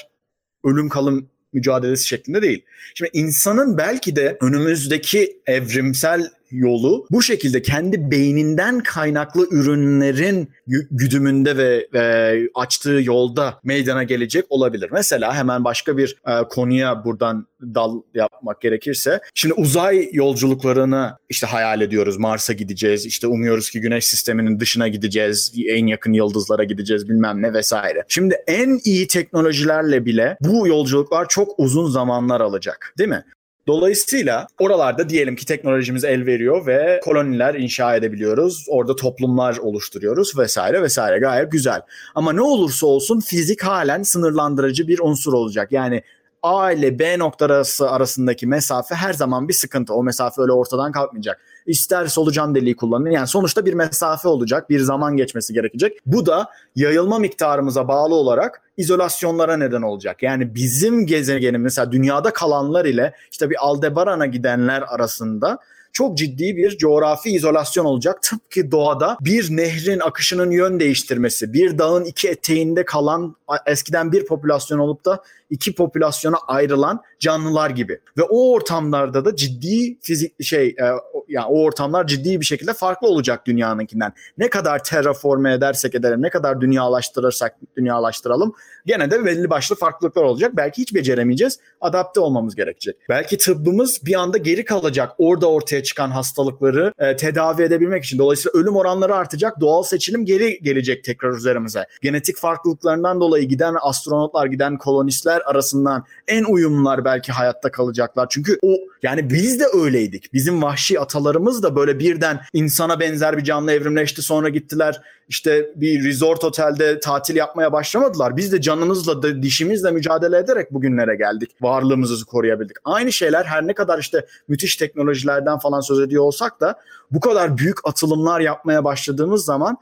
ölüm 0.65 0.89
kalım 0.89 1.29
mücadelesi 1.53 2.07
şeklinde 2.07 2.41
değil. 2.41 2.65
Şimdi 2.95 3.11
insanın 3.13 3.77
belki 3.77 4.15
de 4.15 4.37
önümüzdeki 4.41 5.37
evrimsel 5.45 6.29
yolu 6.51 7.05
bu 7.11 7.21
şekilde 7.21 7.61
kendi 7.61 8.11
beyninden 8.11 8.79
kaynaklı 8.79 9.47
ürünlerin 9.51 10.49
güdümünde 10.91 11.57
ve, 11.57 11.87
ve 11.93 12.49
açtığı 12.55 13.01
yolda 13.03 13.59
meydana 13.63 14.03
gelecek 14.03 14.45
olabilir. 14.49 14.89
Mesela 14.91 15.35
hemen 15.35 15.63
başka 15.63 15.97
bir 15.97 16.17
e, 16.27 16.47
konuya 16.49 17.05
buradan 17.05 17.47
dal 17.61 18.01
yapmak 18.13 18.61
gerekirse 18.61 19.19
şimdi 19.33 19.53
uzay 19.53 20.09
yolculuklarını 20.11 21.17
işte 21.29 21.47
hayal 21.47 21.81
ediyoruz. 21.81 22.17
Mars'a 22.17 22.53
gideceğiz. 22.53 23.05
işte 23.05 23.27
umuyoruz 23.27 23.69
ki 23.69 23.81
Güneş 23.81 24.05
sisteminin 24.05 24.59
dışına 24.59 24.87
gideceğiz. 24.87 25.53
En 25.67 25.87
yakın 25.87 26.13
yıldızlara 26.13 26.63
gideceğiz 26.63 27.09
bilmem 27.09 27.41
ne 27.41 27.53
vesaire. 27.53 28.03
Şimdi 28.07 28.35
en 28.47 28.79
iyi 28.83 29.07
teknolojilerle 29.07 30.05
bile 30.05 30.37
bu 30.41 30.67
yolculuklar 30.67 31.27
çok 31.29 31.59
uzun 31.59 31.89
zamanlar 31.89 32.41
alacak. 32.41 32.93
Değil 32.97 33.09
mi? 33.09 33.23
Dolayısıyla 33.67 34.47
oralarda 34.59 35.09
diyelim 35.09 35.35
ki 35.35 35.45
teknolojimiz 35.45 36.03
el 36.03 36.25
veriyor 36.25 36.67
ve 36.67 36.99
koloniler 37.03 37.55
inşa 37.55 37.95
edebiliyoruz. 37.95 38.65
Orada 38.69 38.95
toplumlar 38.95 39.57
oluşturuyoruz 39.57 40.37
vesaire 40.37 40.81
vesaire 40.81 41.19
gayet 41.19 41.51
güzel. 41.51 41.81
Ama 42.15 42.33
ne 42.33 42.41
olursa 42.41 42.87
olsun 42.87 43.19
fizik 43.19 43.63
halen 43.63 44.03
sınırlandırıcı 44.03 44.87
bir 44.87 44.99
unsur 44.99 45.33
olacak. 45.33 45.71
Yani 45.71 46.03
A 46.45 46.71
ile 46.71 46.99
B 46.99 47.19
noktası 47.19 47.91
arasındaki 47.91 48.47
mesafe 48.47 48.95
her 48.95 49.13
zaman 49.13 49.47
bir 49.47 49.53
sıkıntı. 49.53 49.93
O 49.93 50.03
mesafe 50.03 50.41
öyle 50.41 50.51
ortadan 50.51 50.91
kalkmayacak. 50.91 51.41
İster 51.65 52.05
solucan 52.07 52.55
deliği 52.55 52.75
kullanın. 52.75 53.09
Yani 53.09 53.27
sonuçta 53.27 53.65
bir 53.65 53.73
mesafe 53.73 54.27
olacak. 54.27 54.69
Bir 54.69 54.79
zaman 54.79 55.17
geçmesi 55.17 55.53
gerekecek. 55.53 55.97
Bu 56.05 56.25
da 56.25 56.49
yayılma 56.75 57.19
miktarımıza 57.19 57.87
bağlı 57.87 58.15
olarak 58.15 58.61
izolasyonlara 58.77 59.57
neden 59.57 59.81
olacak. 59.81 60.23
Yani 60.23 60.55
bizim 60.55 61.05
gezegenin 61.05 61.61
mesela 61.61 61.91
dünyada 61.91 62.33
kalanlar 62.33 62.85
ile 62.85 63.13
işte 63.31 63.49
bir 63.49 63.55
Aldebaran'a 63.59 64.25
gidenler 64.25 64.83
arasında 64.87 65.59
çok 65.95 66.17
ciddi 66.17 66.57
bir 66.57 66.77
coğrafi 66.77 67.29
izolasyon 67.29 67.85
olacak. 67.85 68.21
Tıpkı 68.21 68.71
doğada 68.71 69.17
bir 69.21 69.57
nehrin 69.57 69.99
akışının 69.99 70.51
yön 70.51 70.79
değiştirmesi, 70.79 71.53
bir 71.53 71.77
dağın 71.77 72.05
iki 72.05 72.29
eteğinde 72.29 72.85
kalan 72.85 73.35
eskiden 73.65 74.11
bir 74.11 74.25
popülasyon 74.25 74.79
olup 74.79 75.05
da 75.05 75.23
iki 75.49 75.75
popülasyona 75.75 76.37
ayrılan 76.47 77.01
canlılar 77.19 77.69
gibi. 77.69 77.99
Ve 78.17 78.23
o 78.23 78.51
ortamlarda 78.51 79.25
da 79.25 79.35
ciddi 79.35 79.97
fizik 80.01 80.43
şey 80.43 80.67
e, 80.67 80.85
yani 81.27 81.45
o 81.45 81.63
ortamlar 81.63 82.07
ciddi 82.07 82.39
bir 82.39 82.45
şekilde 82.45 82.73
farklı 82.73 83.07
olacak 83.07 83.45
dünyanınkinden. 83.45 84.13
Ne 84.37 84.49
kadar 84.49 84.83
terraforme 84.83 85.53
edersek 85.53 85.95
edelim, 85.95 86.21
ne 86.21 86.29
kadar 86.29 86.61
dünyalaştırırsak 86.61 87.55
dünyalaştıralım 87.77 88.55
gene 88.85 89.11
de 89.11 89.25
belli 89.25 89.49
başlı 89.49 89.75
farklılıklar 89.75 90.23
olacak. 90.23 90.51
Belki 90.57 90.81
hiç 90.81 90.95
beceremeyeceğiz. 90.95 91.59
Adapte 91.81 92.19
olmamız 92.19 92.55
gerekecek. 92.55 92.95
Belki 93.09 93.37
tıbbımız 93.37 94.05
bir 94.05 94.15
anda 94.15 94.37
geri 94.37 94.65
kalacak. 94.65 95.11
Orada 95.17 95.49
ortaya 95.49 95.83
çıkan 95.85 96.11
hastalıkları 96.11 96.93
e, 96.99 97.15
tedavi 97.15 97.63
edebilmek 97.63 98.03
için. 98.03 98.19
Dolayısıyla 98.19 98.59
ölüm 98.59 98.75
oranları 98.75 99.15
artacak. 99.15 99.59
Doğal 99.61 99.83
seçilim 99.83 100.25
geri 100.25 100.59
gelecek 100.63 101.03
tekrar 101.03 101.31
üzerimize. 101.31 101.85
Genetik 102.01 102.37
farklılıklarından 102.37 103.19
dolayı 103.19 103.47
giden 103.47 103.75
astronotlar, 103.81 104.45
giden 104.45 104.77
kolonistler 104.77 105.41
arasından 105.45 106.05
en 106.27 106.43
uyumlular 106.43 107.05
belki 107.05 107.31
hayatta 107.31 107.71
kalacaklar. 107.71 108.27
Çünkü 108.29 108.57
o 108.61 108.75
yani 109.03 109.29
biz 109.29 109.59
de 109.59 109.65
öyleydik. 109.73 110.33
Bizim 110.33 110.61
vahşi 110.61 110.99
atalarımız 110.99 111.63
da 111.63 111.75
böyle 111.75 111.99
birden 111.99 112.39
insana 112.53 112.99
benzer 112.99 113.37
bir 113.37 113.43
canlı 113.43 113.71
evrimleşti. 113.71 114.21
Sonra 114.21 114.49
gittiler 114.49 115.01
işte 115.29 115.71
bir 115.75 116.03
resort 116.03 116.43
otelde 116.43 116.99
tatil 116.99 117.35
yapmaya 117.35 117.71
başlamadılar. 117.71 118.37
Biz 118.37 118.51
de 118.51 118.61
canımızla 118.61 119.23
da 119.23 119.43
dişimizle 119.43 119.91
mücadele 119.91 120.37
ederek 120.37 120.73
bugünlere 120.73 121.15
geldik. 121.15 121.51
Varlığımızı 121.61 122.25
koruyabildik. 122.25 122.77
Aynı 122.85 123.11
şeyler 123.11 123.45
her 123.45 123.67
ne 123.67 123.73
kadar 123.73 123.99
işte 123.99 124.25
müthiş 124.47 124.75
teknolojilerden 124.75 125.59
falan 125.59 125.74
söz 125.81 125.99
ediyor 125.99 126.23
olsak 126.23 126.61
da 126.61 126.79
bu 127.11 127.19
kadar 127.19 127.57
büyük 127.57 127.87
atılımlar 127.87 128.39
yapmaya 128.39 128.83
başladığımız 128.83 129.45
zaman 129.45 129.77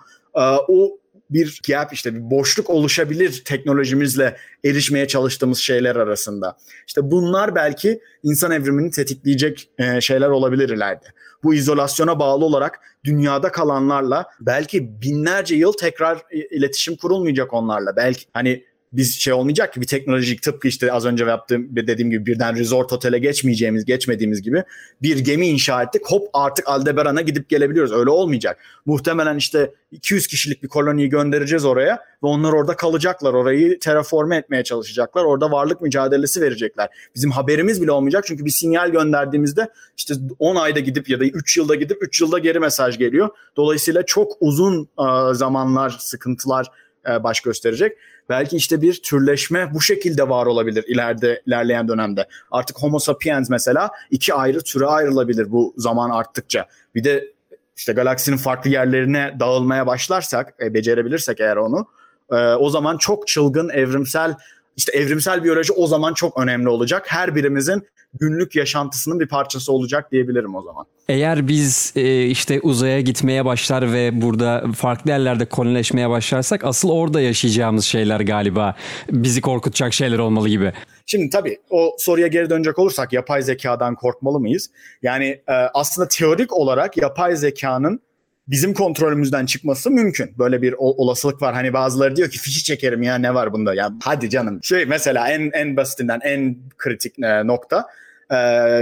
o 0.67 0.97
bir 1.29 1.61
gap 1.67 1.93
işte 1.93 2.15
bir 2.15 2.31
boşluk 2.31 2.69
oluşabilir 2.69 3.41
teknolojimizle 3.45 4.37
erişmeye 4.65 5.07
çalıştığımız 5.07 5.57
şeyler 5.57 5.95
arasında. 5.95 6.57
İşte 6.87 7.11
bunlar 7.11 7.55
belki 7.55 8.01
insan 8.23 8.51
evrimini 8.51 8.91
tetikleyecek 8.91 9.69
şeyler 9.99 10.29
olabilir 10.29 10.69
ileride. 10.69 11.05
Bu 11.43 11.53
izolasyona 11.53 12.19
bağlı 12.19 12.45
olarak 12.45 12.79
dünyada 13.03 13.51
kalanlarla 13.51 14.25
belki 14.39 15.01
binlerce 15.01 15.55
yıl 15.55 15.73
tekrar 15.73 16.21
iletişim 16.31 16.95
kurulmayacak 16.95 17.53
onlarla. 17.53 17.95
Belki 17.95 18.25
hani 18.33 18.65
biz 18.93 19.19
şey 19.19 19.33
olmayacak 19.33 19.73
ki 19.73 19.81
bir 19.81 19.87
teknolojik 19.87 20.41
tıpkı 20.41 20.67
işte 20.67 20.91
az 20.91 21.05
önce 21.05 21.25
yaptığım 21.25 21.75
dediğim 21.75 22.11
gibi 22.11 22.25
birden 22.25 22.55
resort 22.55 22.93
otele 22.93 23.19
geçmeyeceğimiz 23.19 23.85
geçmediğimiz 23.85 24.41
gibi 24.41 24.63
bir 25.01 25.19
gemi 25.19 25.47
inşa 25.47 25.83
ettik 25.83 26.01
hop 26.05 26.27
artık 26.33 26.67
Aldebaran'a 26.67 27.21
gidip 27.21 27.49
gelebiliyoruz 27.49 27.91
öyle 27.91 28.09
olmayacak. 28.09 28.57
Muhtemelen 28.85 29.37
işte 29.37 29.73
200 29.91 30.27
kişilik 30.27 30.63
bir 30.63 30.67
koloniyi 30.67 31.09
göndereceğiz 31.09 31.65
oraya 31.65 31.95
ve 31.95 32.27
onlar 32.27 32.53
orada 32.53 32.75
kalacaklar 32.75 33.33
orayı 33.33 33.79
terraforme 33.79 34.37
etmeye 34.37 34.63
çalışacaklar 34.63 35.23
orada 35.23 35.51
varlık 35.51 35.81
mücadelesi 35.81 36.41
verecekler. 36.41 36.89
Bizim 37.15 37.31
haberimiz 37.31 37.81
bile 37.81 37.91
olmayacak 37.91 38.23
çünkü 38.27 38.45
bir 38.45 38.49
sinyal 38.49 38.89
gönderdiğimizde 38.89 39.69
işte 39.97 40.13
10 40.39 40.55
ayda 40.55 40.79
gidip 40.79 41.09
ya 41.09 41.19
da 41.19 41.25
3 41.25 41.57
yılda 41.57 41.75
gidip 41.75 41.97
3 42.03 42.21
yılda 42.21 42.39
geri 42.39 42.59
mesaj 42.59 42.97
geliyor. 42.97 43.29
Dolayısıyla 43.57 44.05
çok 44.05 44.31
uzun 44.39 44.89
zamanlar 45.33 45.89
sıkıntılar 45.99 46.67
baş 47.05 47.41
gösterecek. 47.41 47.97
Belki 48.29 48.55
işte 48.55 48.81
bir 48.81 49.01
türleşme 49.01 49.73
bu 49.73 49.81
şekilde 49.81 50.29
var 50.29 50.45
olabilir 50.45 50.83
ileride 50.87 51.41
ilerleyen 51.47 51.87
dönemde. 51.87 52.27
Artık 52.51 52.77
Homo 52.77 52.99
sapiens 52.99 53.49
mesela 53.49 53.91
iki 54.11 54.33
ayrı 54.33 54.61
türe 54.61 54.85
ayrılabilir 54.85 55.51
bu 55.51 55.73
zaman 55.77 56.09
arttıkça. 56.09 56.67
Bir 56.95 57.03
de 57.03 57.33
işte 57.77 57.93
galaksinin 57.93 58.37
farklı 58.37 58.69
yerlerine 58.69 59.35
dağılmaya 59.39 59.87
başlarsak, 59.87 60.53
e, 60.61 60.73
becerebilirsek 60.73 61.39
eğer 61.39 61.55
onu, 61.55 61.87
e, 62.31 62.35
o 62.35 62.69
zaman 62.69 62.97
çok 62.97 63.27
çılgın 63.27 63.69
evrimsel 63.69 64.35
işte 64.77 64.91
evrimsel 64.97 65.43
biyoloji 65.43 65.73
o 65.73 65.87
zaman 65.87 66.13
çok 66.13 66.39
önemli 66.39 66.69
olacak. 66.69 67.05
Her 67.07 67.35
birimizin 67.35 67.87
günlük 68.13 68.55
yaşantısının 68.55 69.19
bir 69.19 69.27
parçası 69.27 69.73
olacak 69.73 70.11
diyebilirim 70.11 70.55
o 70.55 70.61
zaman. 70.61 70.85
Eğer 71.09 71.47
biz 71.47 71.93
e, 71.95 72.25
işte 72.25 72.59
uzaya 72.61 73.01
gitmeye 73.01 73.45
başlar 73.45 73.93
ve 73.93 74.21
burada 74.21 74.63
farklı 74.75 75.11
yerlerde 75.11 75.45
kolonileşmeye 75.45 76.09
başlarsak 76.09 76.63
asıl 76.63 76.89
orada 76.89 77.21
yaşayacağımız 77.21 77.85
şeyler 77.85 78.19
galiba 78.19 78.75
bizi 79.11 79.41
korkutacak 79.41 79.93
şeyler 79.93 80.19
olmalı 80.19 80.49
gibi. 80.49 80.73
Şimdi 81.05 81.29
tabii 81.29 81.57
o 81.69 81.95
soruya 81.99 82.27
geri 82.27 82.49
dönecek 82.49 82.79
olursak 82.79 83.13
yapay 83.13 83.41
zekadan 83.41 83.95
korkmalı 83.95 84.39
mıyız? 84.39 84.69
Yani 85.01 85.25
e, 85.25 85.53
aslında 85.73 86.07
teorik 86.07 86.53
olarak 86.53 86.97
yapay 86.97 87.35
zekanın 87.35 87.99
bizim 88.47 88.73
kontrolümüzden 88.73 89.45
çıkması 89.45 89.91
mümkün. 89.91 90.37
Böyle 90.37 90.61
bir 90.61 90.75
olasılık 90.77 91.41
var. 91.41 91.53
Hani 91.53 91.73
bazıları 91.73 92.15
diyor 92.15 92.29
ki 92.29 92.39
fişi 92.39 92.63
çekerim 92.63 93.03
ya 93.03 93.15
ne 93.15 93.33
var 93.33 93.53
bunda? 93.53 93.73
Ya 93.73 93.91
hadi 94.03 94.29
canım. 94.29 94.59
Şey 94.63 94.85
mesela 94.85 95.29
en 95.29 95.51
en 95.51 95.77
basitinden 95.77 96.19
en 96.23 96.57
kritik 96.77 97.19
e, 97.19 97.47
nokta 97.47 97.87
e, 98.29 98.35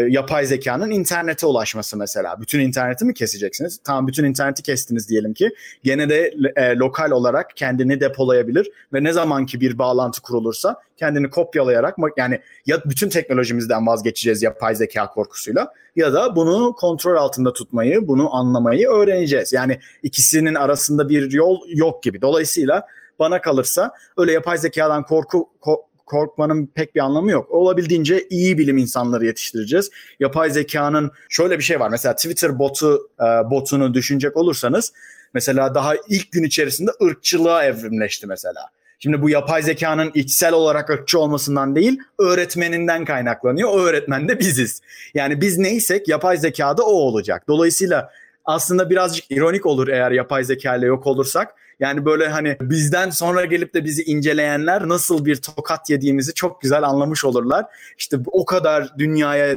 yapay 0.09 0.45
zekanın 0.45 0.91
internete 0.91 1.45
ulaşması 1.45 1.97
mesela. 1.97 2.41
Bütün 2.41 2.59
interneti 2.59 3.05
mi 3.05 3.13
keseceksiniz? 3.13 3.79
Tamam 3.83 4.07
bütün 4.07 4.23
interneti 4.23 4.63
kestiniz 4.63 5.09
diyelim 5.09 5.33
ki. 5.33 5.49
Gene 5.83 6.09
de 6.09 6.33
e, 6.55 6.75
lokal 6.75 7.11
olarak 7.11 7.57
kendini 7.57 7.99
depolayabilir 7.99 8.71
ve 8.93 9.03
ne 9.03 9.13
zamanki 9.13 9.61
bir 9.61 9.79
bağlantı 9.79 10.21
kurulursa 10.21 10.75
kendini 10.97 11.29
kopyalayarak 11.29 11.97
yani 12.17 12.39
ya 12.65 12.81
bütün 12.85 13.09
teknolojimizden 13.09 13.87
vazgeçeceğiz 13.87 14.43
yapay 14.43 14.75
zeka 14.75 15.09
korkusuyla 15.09 15.73
ya 15.95 16.13
da 16.13 16.35
bunu 16.35 16.75
kontrol 16.75 17.15
altında 17.15 17.53
tutmayı, 17.53 18.07
bunu 18.07 18.35
anlamayı 18.35 18.87
öğreneceğiz. 18.87 19.53
Yani 19.53 19.79
ikisinin 20.03 20.55
arasında 20.55 21.09
bir 21.09 21.31
yol 21.31 21.59
yok 21.67 22.03
gibi. 22.03 22.21
Dolayısıyla 22.21 22.87
bana 23.19 23.41
kalırsa 23.41 23.91
öyle 24.17 24.31
yapay 24.31 24.57
zekadan 24.57 25.03
korku 25.03 25.49
ko- 25.61 25.81
korkmanın 26.11 26.67
pek 26.67 26.95
bir 26.95 26.99
anlamı 26.99 27.31
yok. 27.31 27.51
Olabildiğince 27.51 28.27
iyi 28.29 28.57
bilim 28.57 28.77
insanları 28.77 29.25
yetiştireceğiz. 29.25 29.89
Yapay 30.19 30.49
zekanın 30.49 31.11
şöyle 31.29 31.57
bir 31.57 31.63
şey 31.63 31.79
var. 31.79 31.89
Mesela 31.89 32.15
Twitter 32.15 32.59
botu 32.59 33.09
e, 33.19 33.23
botunu 33.51 33.93
düşünecek 33.93 34.37
olursanız 34.37 34.93
mesela 35.33 35.75
daha 35.75 35.93
ilk 36.09 36.31
gün 36.31 36.43
içerisinde 36.43 36.91
ırkçılığa 37.03 37.65
evrimleşti 37.65 38.27
mesela. 38.27 38.69
Şimdi 38.99 39.21
bu 39.21 39.29
yapay 39.29 39.61
zekanın 39.63 40.11
içsel 40.13 40.53
olarak 40.53 40.89
ırkçı 40.89 41.19
olmasından 41.19 41.75
değil, 41.75 41.99
öğretmeninden 42.19 43.05
kaynaklanıyor. 43.05 43.69
O 43.69 43.79
öğretmen 43.79 44.27
de 44.27 44.39
biziz. 44.39 44.81
Yani 45.13 45.41
biz 45.41 45.57
neysek 45.57 46.07
yapay 46.07 46.37
zekada 46.37 46.83
o 46.83 46.91
olacak. 46.91 47.43
Dolayısıyla 47.47 48.11
aslında 48.45 48.89
birazcık 48.89 49.31
ironik 49.31 49.65
olur 49.65 49.87
eğer 49.87 50.11
yapay 50.11 50.43
zeka 50.43 50.75
ile 50.75 50.85
yok 50.85 51.07
olursak. 51.07 51.55
Yani 51.81 52.05
böyle 52.05 52.27
hani 52.27 52.57
bizden 52.61 53.09
sonra 53.09 53.45
gelip 53.45 53.73
de 53.73 53.85
bizi 53.85 54.03
inceleyenler 54.03 54.87
nasıl 54.87 55.25
bir 55.25 55.35
tokat 55.35 55.89
yediğimizi 55.89 56.33
çok 56.33 56.61
güzel 56.61 56.83
anlamış 56.83 57.25
olurlar. 57.25 57.65
İşte 57.97 58.17
o 58.25 58.45
kadar 58.45 58.97
dünyaya 58.97 59.55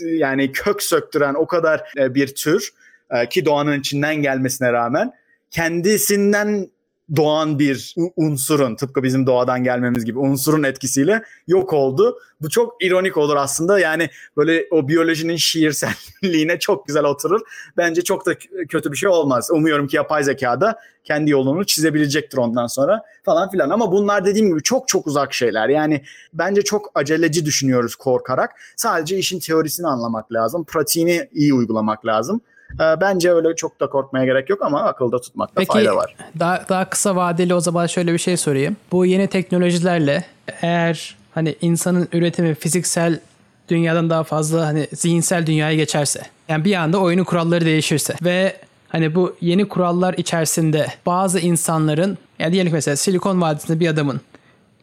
yani 0.00 0.52
kök 0.52 0.82
söktüren 0.82 1.34
o 1.34 1.46
kadar 1.46 1.92
e, 1.96 2.14
bir 2.14 2.34
tür 2.34 2.72
e, 3.10 3.28
ki 3.28 3.44
doğanın 3.44 3.80
içinden 3.80 4.16
gelmesine 4.16 4.72
rağmen 4.72 5.12
kendisinden 5.50 6.70
doğan 7.16 7.58
bir 7.58 7.94
unsurun 8.16 8.76
tıpkı 8.76 9.02
bizim 9.02 9.26
doğadan 9.26 9.64
gelmemiz 9.64 10.04
gibi 10.04 10.18
unsurun 10.18 10.62
etkisiyle 10.62 11.22
yok 11.46 11.72
oldu. 11.72 12.18
Bu 12.40 12.48
çok 12.48 12.84
ironik 12.84 13.16
olur 13.16 13.36
aslında. 13.36 13.80
Yani 13.80 14.10
böyle 14.36 14.66
o 14.70 14.88
biyolojinin 14.88 15.36
şiirselliğine 15.36 16.58
çok 16.58 16.86
güzel 16.86 17.04
oturur. 17.04 17.40
Bence 17.76 18.02
çok 18.02 18.26
da 18.26 18.34
kötü 18.68 18.92
bir 18.92 18.96
şey 18.96 19.08
olmaz. 19.08 19.50
Umuyorum 19.50 19.86
ki 19.86 19.96
yapay 19.96 20.24
zeka 20.24 20.60
da 20.60 20.78
kendi 21.04 21.30
yolunu 21.30 21.64
çizebilecektir 21.64 22.38
ondan 22.38 22.66
sonra 22.66 23.02
falan 23.24 23.50
filan. 23.50 23.70
Ama 23.70 23.92
bunlar 23.92 24.24
dediğim 24.24 24.48
gibi 24.48 24.62
çok 24.62 24.88
çok 24.88 25.06
uzak 25.06 25.34
şeyler. 25.34 25.68
Yani 25.68 26.02
bence 26.32 26.62
çok 26.62 26.90
aceleci 26.94 27.44
düşünüyoruz 27.44 27.96
korkarak. 27.96 28.50
Sadece 28.76 29.18
işin 29.18 29.40
teorisini 29.40 29.86
anlamak 29.86 30.32
lazım. 30.32 30.64
Pratiğini 30.64 31.28
iyi 31.32 31.54
uygulamak 31.54 32.06
lazım. 32.06 32.40
Ee, 32.74 33.00
bence 33.00 33.32
öyle 33.32 33.56
çok 33.56 33.80
da 33.80 33.86
korkmaya 33.86 34.24
gerek 34.24 34.50
yok 34.50 34.62
ama 34.62 34.82
akılda 34.82 35.20
tutmakta 35.20 35.54
Peki, 35.56 35.72
fayda 35.72 35.96
var. 35.96 36.14
Daha, 36.38 36.64
daha 36.68 36.90
kısa 36.90 37.16
vadeli 37.16 37.54
o 37.54 37.60
zaman 37.60 37.86
şöyle 37.86 38.12
bir 38.12 38.18
şey 38.18 38.36
sorayım. 38.36 38.76
Bu 38.92 39.06
yeni 39.06 39.26
teknolojilerle 39.26 40.24
eğer 40.62 41.16
hani 41.34 41.56
insanın 41.60 42.08
üretimi 42.12 42.54
fiziksel 42.54 43.20
dünyadan 43.68 44.10
daha 44.10 44.24
fazla 44.24 44.66
hani 44.66 44.88
zihinsel 44.92 45.46
dünyaya 45.46 45.76
geçerse 45.76 46.22
yani 46.48 46.64
bir 46.64 46.74
anda 46.74 46.98
oyunun 46.98 47.24
kuralları 47.24 47.64
değişirse 47.64 48.14
ve 48.22 48.56
hani 48.88 49.14
bu 49.14 49.36
yeni 49.40 49.68
kurallar 49.68 50.14
içerisinde 50.14 50.86
bazı 51.06 51.38
insanların 51.38 52.18
yani 52.38 52.52
diyelim 52.52 52.72
mesela 52.72 52.96
Silikon 52.96 53.40
Vadisi'nde 53.40 53.80
bir 53.80 53.88
adamın 53.88 54.20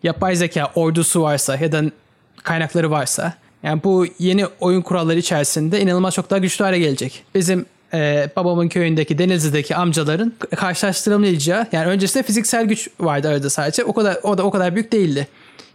yapay 0.03 0.35
zeka 0.35 0.71
ordusu 0.75 1.21
varsa 1.21 1.55
ya 1.55 1.71
da 1.71 1.83
kaynakları 2.43 2.91
varsa 2.91 3.33
yani 3.63 3.83
bu 3.83 4.05
yeni 4.19 4.45
oyun 4.59 4.81
kuralları 4.81 5.17
içerisinde 5.17 5.81
inanılmaz 5.81 6.13
çok 6.13 6.29
daha 6.29 6.39
güçlü 6.39 6.65
hale 6.65 6.79
gelecek. 6.79 7.23
Bizim 7.35 7.65
e, 7.93 8.29
babamın 8.35 8.67
köyündeki 8.67 9.17
Denizli'deki 9.17 9.75
amcaların 9.75 10.33
karşılaştırılmayacağı 10.55 11.67
yani 11.71 11.87
öncesinde 11.87 12.23
fiziksel 12.23 12.65
güç 12.65 12.89
vardı 12.99 13.29
arada 13.29 13.49
sadece 13.49 13.83
o 13.83 13.93
kadar 13.93 14.17
o 14.23 14.37
da 14.37 14.43
o 14.43 14.51
kadar 14.51 14.75
büyük 14.75 14.91
değildi. 14.91 15.27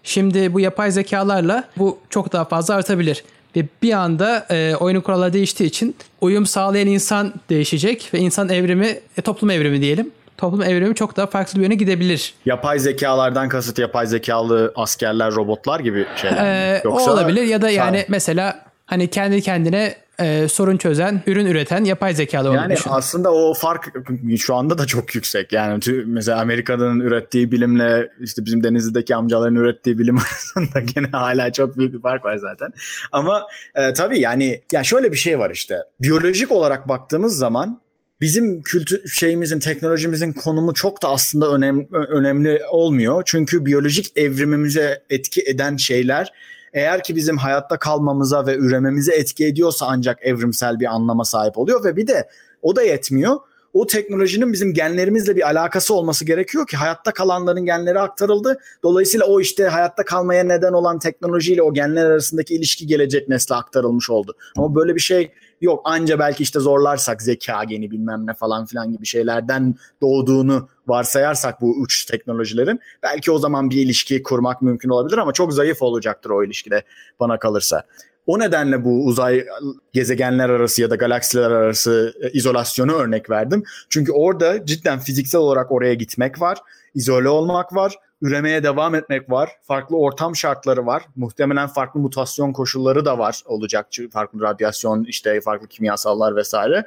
Şimdi 0.04 0.52
bu 0.52 0.60
yapay 0.60 0.90
zekalarla 0.90 1.64
bu 1.76 1.98
çok 2.10 2.32
daha 2.32 2.44
fazla 2.44 2.74
artabilir. 2.74 3.24
Ve 3.56 3.66
bir 3.82 3.92
anda 3.92 4.46
e, 4.50 4.74
oyunun 4.76 5.00
kuralları 5.00 5.32
değiştiği 5.32 5.68
için 5.68 5.96
uyum 6.20 6.46
sağlayan 6.46 6.88
insan 6.88 7.34
değişecek 7.50 8.10
ve 8.14 8.18
insan 8.18 8.48
evrimi, 8.48 8.98
e, 9.18 9.22
toplum 9.22 9.50
evrimi 9.50 9.80
diyelim. 9.80 10.10
Toplum 10.36 10.62
evrimi 10.62 10.94
çok 10.94 11.16
daha 11.16 11.26
farklı 11.26 11.58
bir 11.58 11.64
yöne 11.64 11.74
gidebilir. 11.74 12.34
Yapay 12.46 12.78
zekalardan 12.78 13.48
kasıt 13.48 13.78
yapay 13.78 14.06
zekalı 14.06 14.72
askerler, 14.76 15.32
robotlar 15.34 15.80
gibi 15.80 16.06
şeyler. 16.16 16.74
Ee, 16.74 16.80
Yoksa 16.84 17.10
o 17.10 17.14
olabilir 17.14 17.42
ya 17.42 17.62
da 17.62 17.70
yani 17.70 18.04
mesela 18.08 18.64
hani 18.86 19.10
kendi 19.10 19.42
kendine 19.42 19.94
e, 20.24 20.48
sorun 20.48 20.76
çözen, 20.76 21.22
ürün 21.26 21.46
üreten 21.46 21.84
yapay 21.84 22.14
zekalı 22.14 22.48
olduğunu 22.48 22.60
Yani 22.60 22.76
düşün. 22.76 22.90
aslında 22.90 23.32
o 23.34 23.54
fark 23.54 23.92
şu 24.38 24.54
anda 24.54 24.78
da 24.78 24.86
çok 24.86 25.14
yüksek. 25.14 25.52
Yani 25.52 25.80
mesela 26.06 26.40
Amerika'nın 26.40 27.00
ürettiği 27.00 27.52
bilimle 27.52 28.12
işte 28.20 28.44
bizim 28.44 28.64
Denizli'deki 28.64 29.16
amcaların 29.16 29.54
ürettiği 29.54 29.98
bilim 29.98 30.18
arasında 30.18 30.80
gene 30.80 31.06
hala 31.06 31.52
çok 31.52 31.78
büyük 31.78 31.94
bir 31.94 32.00
fark 32.00 32.24
var 32.24 32.36
zaten. 32.36 32.72
Ama 33.12 33.46
e, 33.74 33.92
tabii 33.92 34.20
yani 34.20 34.60
ya 34.72 34.84
şöyle 34.84 35.12
bir 35.12 35.16
şey 35.16 35.38
var 35.38 35.50
işte. 35.50 35.78
Biyolojik 36.00 36.52
olarak 36.52 36.88
baktığımız 36.88 37.36
zaman 37.36 37.80
bizim 38.20 38.62
kültür 38.62 39.08
şeyimizin, 39.08 39.58
teknolojimizin 39.58 40.32
konumu 40.32 40.74
çok 40.74 41.02
da 41.02 41.08
aslında 41.08 41.52
önemli 41.52 41.86
önemli 41.92 42.60
olmuyor. 42.70 43.22
Çünkü 43.26 43.66
biyolojik 43.66 44.12
evrimimize 44.16 45.02
etki 45.10 45.42
eden 45.42 45.76
şeyler 45.76 46.32
eğer 46.72 47.02
ki 47.02 47.16
bizim 47.16 47.36
hayatta 47.36 47.78
kalmamıza 47.78 48.46
ve 48.46 48.56
ürememize 48.56 49.14
etki 49.14 49.46
ediyorsa 49.46 49.86
ancak 49.88 50.18
evrimsel 50.22 50.80
bir 50.80 50.86
anlama 50.86 51.24
sahip 51.24 51.58
oluyor 51.58 51.84
ve 51.84 51.96
bir 51.96 52.06
de 52.06 52.28
o 52.62 52.76
da 52.76 52.82
yetmiyor. 52.82 53.36
O 53.72 53.86
teknolojinin 53.86 54.52
bizim 54.52 54.74
genlerimizle 54.74 55.36
bir 55.36 55.48
alakası 55.48 55.94
olması 55.94 56.24
gerekiyor 56.24 56.66
ki 56.66 56.76
hayatta 56.76 57.12
kalanların 57.12 57.64
genleri 57.64 58.00
aktarıldı. 58.00 58.58
Dolayısıyla 58.82 59.26
o 59.26 59.40
işte 59.40 59.64
hayatta 59.64 60.04
kalmaya 60.04 60.44
neden 60.44 60.72
olan 60.72 60.98
teknolojiyle 60.98 61.62
o 61.62 61.74
genler 61.74 62.04
arasındaki 62.04 62.54
ilişki 62.54 62.86
gelecek 62.86 63.28
nesle 63.28 63.54
aktarılmış 63.54 64.10
oldu. 64.10 64.36
Ama 64.56 64.74
böyle 64.74 64.94
bir 64.94 65.00
şey 65.00 65.32
yok. 65.62 65.80
Anca 65.84 66.18
belki 66.18 66.42
işte 66.42 66.60
zorlarsak 66.60 67.22
zeka 67.22 67.64
geni 67.64 67.90
bilmem 67.90 68.26
ne 68.26 68.34
falan 68.34 68.66
filan 68.66 68.92
gibi 68.92 69.06
şeylerden 69.06 69.74
doğduğunu 70.00 70.68
varsayarsak 70.86 71.60
bu 71.60 71.80
uç 71.80 72.04
teknolojilerin 72.04 72.80
belki 73.02 73.30
o 73.30 73.38
zaman 73.38 73.70
bir 73.70 73.76
ilişki 73.76 74.22
kurmak 74.22 74.62
mümkün 74.62 74.88
olabilir 74.88 75.18
ama 75.18 75.32
çok 75.32 75.52
zayıf 75.52 75.82
olacaktır 75.82 76.30
o 76.30 76.44
ilişkide 76.44 76.82
bana 77.20 77.38
kalırsa. 77.38 77.84
O 78.26 78.38
nedenle 78.38 78.84
bu 78.84 79.04
uzay 79.04 79.46
gezegenler 79.92 80.48
arası 80.48 80.82
ya 80.82 80.90
da 80.90 80.96
galaksiler 80.96 81.50
arası 81.50 82.14
e, 82.22 82.30
izolasyonu 82.30 82.92
örnek 82.92 83.30
verdim. 83.30 83.64
Çünkü 83.88 84.12
orada 84.12 84.66
cidden 84.66 84.98
fiziksel 84.98 85.40
olarak 85.40 85.72
oraya 85.72 85.94
gitmek 85.94 86.40
var, 86.40 86.58
izole 86.94 87.28
olmak 87.28 87.74
var, 87.74 87.94
üremeye 88.22 88.62
devam 88.62 88.94
etmek 88.94 89.30
var. 89.30 89.50
Farklı 89.62 89.96
ortam 89.96 90.36
şartları 90.36 90.86
var. 90.86 91.02
Muhtemelen 91.16 91.68
farklı 91.68 92.00
mutasyon 92.00 92.52
koşulları 92.52 93.04
da 93.04 93.18
var 93.18 93.42
olacak. 93.46 93.86
Farklı 94.12 94.40
radyasyon, 94.40 95.04
işte 95.04 95.40
farklı 95.40 95.68
kimyasallar 95.68 96.36
vesaire. 96.36 96.84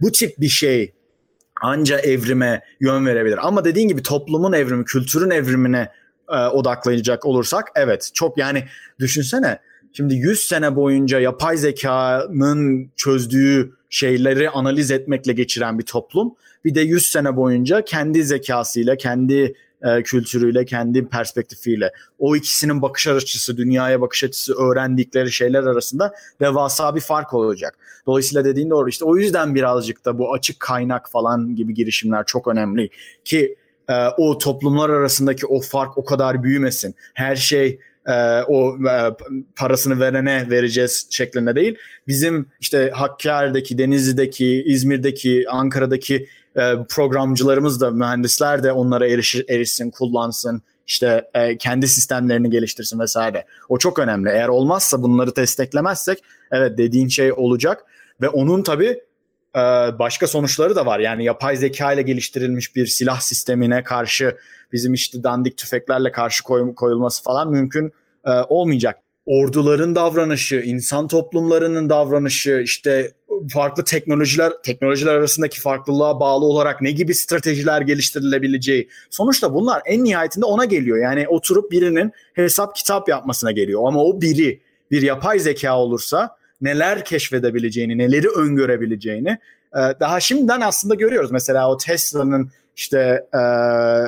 Bu 0.00 0.12
tip 0.12 0.40
bir 0.40 0.48
şey 0.48 0.92
anca 1.60 1.98
evrime 1.98 2.62
yön 2.80 3.06
verebilir. 3.06 3.38
Ama 3.46 3.64
dediğin 3.64 3.88
gibi 3.88 4.02
toplumun 4.02 4.52
evrimi, 4.52 4.84
kültürün 4.84 5.30
evrimine 5.30 5.92
e, 6.32 6.36
odaklanacak 6.36 7.26
olursak 7.26 7.68
evet 7.74 8.10
çok 8.14 8.38
yani 8.38 8.64
düşünsene 8.98 9.58
şimdi 9.92 10.14
100 10.14 10.48
sene 10.48 10.76
boyunca 10.76 11.20
yapay 11.20 11.56
zekanın 11.56 12.90
çözdüğü 12.96 13.72
şeyleri 13.90 14.50
analiz 14.50 14.90
etmekle 14.90 15.32
geçiren 15.32 15.78
bir 15.78 15.84
toplum 15.84 16.34
bir 16.64 16.74
de 16.74 16.80
100 16.80 17.06
sene 17.06 17.36
boyunca 17.36 17.84
kendi 17.84 18.24
zekasıyla, 18.24 18.96
kendi 18.96 19.54
e, 19.82 20.02
kültürüyle, 20.02 20.64
kendi 20.64 21.08
perspektifiyle 21.08 21.92
o 22.18 22.36
ikisinin 22.36 22.82
bakış 22.82 23.06
açısı, 23.06 23.56
dünyaya 23.56 24.00
bakış 24.00 24.24
açısı 24.24 24.54
öğrendikleri 24.54 25.32
şeyler 25.32 25.62
arasında 25.62 26.14
devasa 26.40 26.96
bir 26.96 27.00
fark 27.00 27.34
olacak. 27.34 27.78
Dolayısıyla 28.06 28.44
dediğin 28.44 28.70
doğru. 28.70 28.88
İşte 28.88 29.04
o 29.04 29.16
yüzden 29.16 29.54
birazcık 29.54 30.04
da 30.04 30.18
bu 30.18 30.32
açık 30.32 30.60
kaynak 30.60 31.10
falan 31.10 31.56
gibi 31.56 31.74
girişimler 31.74 32.24
çok 32.26 32.48
önemli 32.48 32.90
ki 33.24 33.56
e, 33.88 34.06
o 34.16 34.38
toplumlar 34.38 34.90
arasındaki 34.90 35.46
o 35.46 35.60
fark 35.60 35.98
o 35.98 36.04
kadar 36.04 36.42
büyümesin. 36.42 36.94
Her 37.14 37.36
şey 37.36 37.80
e, 38.06 38.42
o 38.42 38.76
e, 38.88 39.14
parasını 39.56 40.00
verene 40.00 40.46
vereceğiz 40.50 41.06
şeklinde 41.10 41.54
değil. 41.54 41.76
Bizim 42.06 42.46
işte 42.60 42.90
Hakkari'deki, 42.94 43.78
Denizli'deki, 43.78 44.62
İzmir'deki, 44.66 45.44
Ankara'daki 45.48 46.28
e, 46.58 46.74
programcılarımız 46.88 47.80
da 47.80 47.90
mühendisler 47.90 48.62
de 48.62 48.72
onlara 48.72 49.08
erişir, 49.08 49.44
erişsin, 49.48 49.90
kullansın, 49.90 50.62
işte 50.86 51.30
e, 51.34 51.58
kendi 51.58 51.88
sistemlerini 51.88 52.50
geliştirsin 52.50 53.00
vesaire. 53.00 53.44
O 53.68 53.78
çok 53.78 53.98
önemli. 53.98 54.30
Eğer 54.30 54.48
olmazsa 54.48 55.02
bunları 55.02 55.36
desteklemezsek 55.36 56.18
evet 56.52 56.78
dediğin 56.78 57.08
şey 57.08 57.32
olacak 57.32 57.84
ve 58.20 58.28
onun 58.28 58.62
tabii 58.62 59.00
e, 59.56 59.60
başka 59.98 60.26
sonuçları 60.26 60.76
da 60.76 60.86
var. 60.86 60.98
Yani 60.98 61.24
yapay 61.24 61.56
zeka 61.56 61.92
ile 61.92 62.02
geliştirilmiş 62.02 62.76
bir 62.76 62.86
silah 62.86 63.20
sistemine 63.20 63.82
karşı 63.82 64.36
bizim 64.72 64.94
işte 64.94 65.22
dandik 65.22 65.56
tüfeklerle 65.56 66.12
karşı 66.12 66.44
koy, 66.44 66.74
koyulması 66.74 67.22
falan 67.22 67.50
mümkün 67.50 67.92
e, 68.24 68.30
olmayacak. 68.30 68.98
Orduların 69.26 69.94
davranışı, 69.94 70.56
insan 70.56 71.08
toplumlarının 71.08 71.88
davranışı, 71.88 72.60
işte 72.64 73.12
farklı 73.48 73.84
teknolojiler 73.84 74.52
teknolojiler 74.62 75.14
arasındaki 75.14 75.60
farklılığa 75.60 76.20
bağlı 76.20 76.44
olarak 76.44 76.82
ne 76.82 76.90
gibi 76.90 77.14
stratejiler 77.14 77.80
geliştirilebileceği. 77.80 78.88
Sonuçta 79.10 79.54
bunlar 79.54 79.82
en 79.86 80.04
nihayetinde 80.04 80.44
ona 80.46 80.64
geliyor. 80.64 80.98
Yani 80.98 81.28
oturup 81.28 81.72
birinin 81.72 82.12
hesap 82.34 82.76
kitap 82.76 83.08
yapmasına 83.08 83.52
geliyor. 83.52 83.82
Ama 83.86 84.04
o 84.04 84.20
biri 84.20 84.60
bir 84.90 85.02
yapay 85.02 85.38
zeka 85.38 85.78
olursa 85.78 86.36
neler 86.60 87.04
keşfedebileceğini, 87.04 87.98
neleri 87.98 88.28
öngörebileceğini 88.28 89.38
e, 89.74 89.80
daha 90.00 90.20
şimdiden 90.20 90.60
aslında 90.60 90.94
görüyoruz. 90.94 91.30
Mesela 91.30 91.70
o 91.70 91.76
Tesla'nın 91.76 92.50
işte 92.76 93.26
e, 93.34 93.38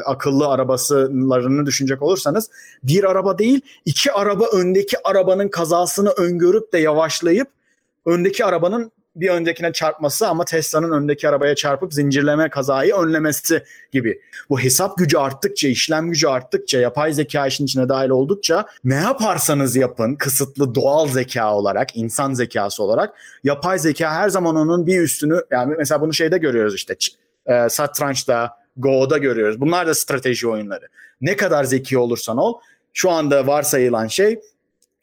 akıllı 0.05 0.49
arabasılarını 0.49 1.67
düşünecek 1.67 2.03
olursanız 2.03 2.51
bir 2.83 3.05
araba 3.05 3.39
değil 3.39 3.61
iki 3.85 4.13
araba 4.13 4.47
öndeki 4.53 4.97
arabanın 5.05 5.49
kazasını 5.49 6.11
öngörüp 6.11 6.73
de 6.73 6.79
yavaşlayıp 6.79 7.49
öndeki 8.07 8.45
arabanın 8.45 8.93
bir 9.17 9.29
öndekine 9.29 9.73
çarpması 9.73 10.29
ama 10.29 10.45
Tesla'nın 10.45 10.93
öndeki 10.93 11.29
arabaya 11.29 11.55
çarpıp 11.55 11.95
zincirleme 11.95 12.49
kazayı 12.49 12.95
önlemesi 12.95 13.65
gibi. 13.93 14.21
Bu 14.51 14.61
hesap 14.61 14.99
gücü 14.99 15.19
arttıkça, 15.19 15.69
işlem 15.69 16.11
gücü 16.11 16.29
arttıkça, 16.29 16.81
yapay 16.81 17.13
zeka 17.13 17.47
işin 17.47 17.65
içine 17.65 17.89
dahil 17.89 18.09
oldukça 18.09 18.67
ne 18.85 18.95
yaparsanız 18.95 19.77
yapın 19.77 20.15
kısıtlı 20.15 20.75
doğal 20.75 21.09
zeka 21.09 21.55
olarak, 21.55 21.97
insan 21.97 22.35
zekası 22.35 22.83
olarak 22.83 23.15
yapay 23.45 23.79
zeka 23.79 24.13
her 24.13 24.29
zaman 24.29 24.57
onun 24.57 24.87
bir 24.87 25.01
üstünü 25.01 25.43
yani 25.51 25.75
mesela 25.79 26.01
bunu 26.01 26.13
şeyde 26.13 26.39
görüyoruz 26.39 26.75
işte 26.75 26.97
e, 27.47 27.69
satrançta, 27.69 28.61
Go'da 28.77 29.19
görüyoruz. 29.19 29.61
Bunlar 29.61 29.87
da 29.87 29.95
strateji 29.95 30.49
oyunları. 30.49 30.89
Ne 31.21 31.37
kadar 31.37 31.65
zeki 31.65 31.99
olursan 31.99 32.37
ol 32.37 32.55
şu 32.93 33.11
anda 33.11 33.47
varsayılan 33.47 34.07
şey 34.07 34.41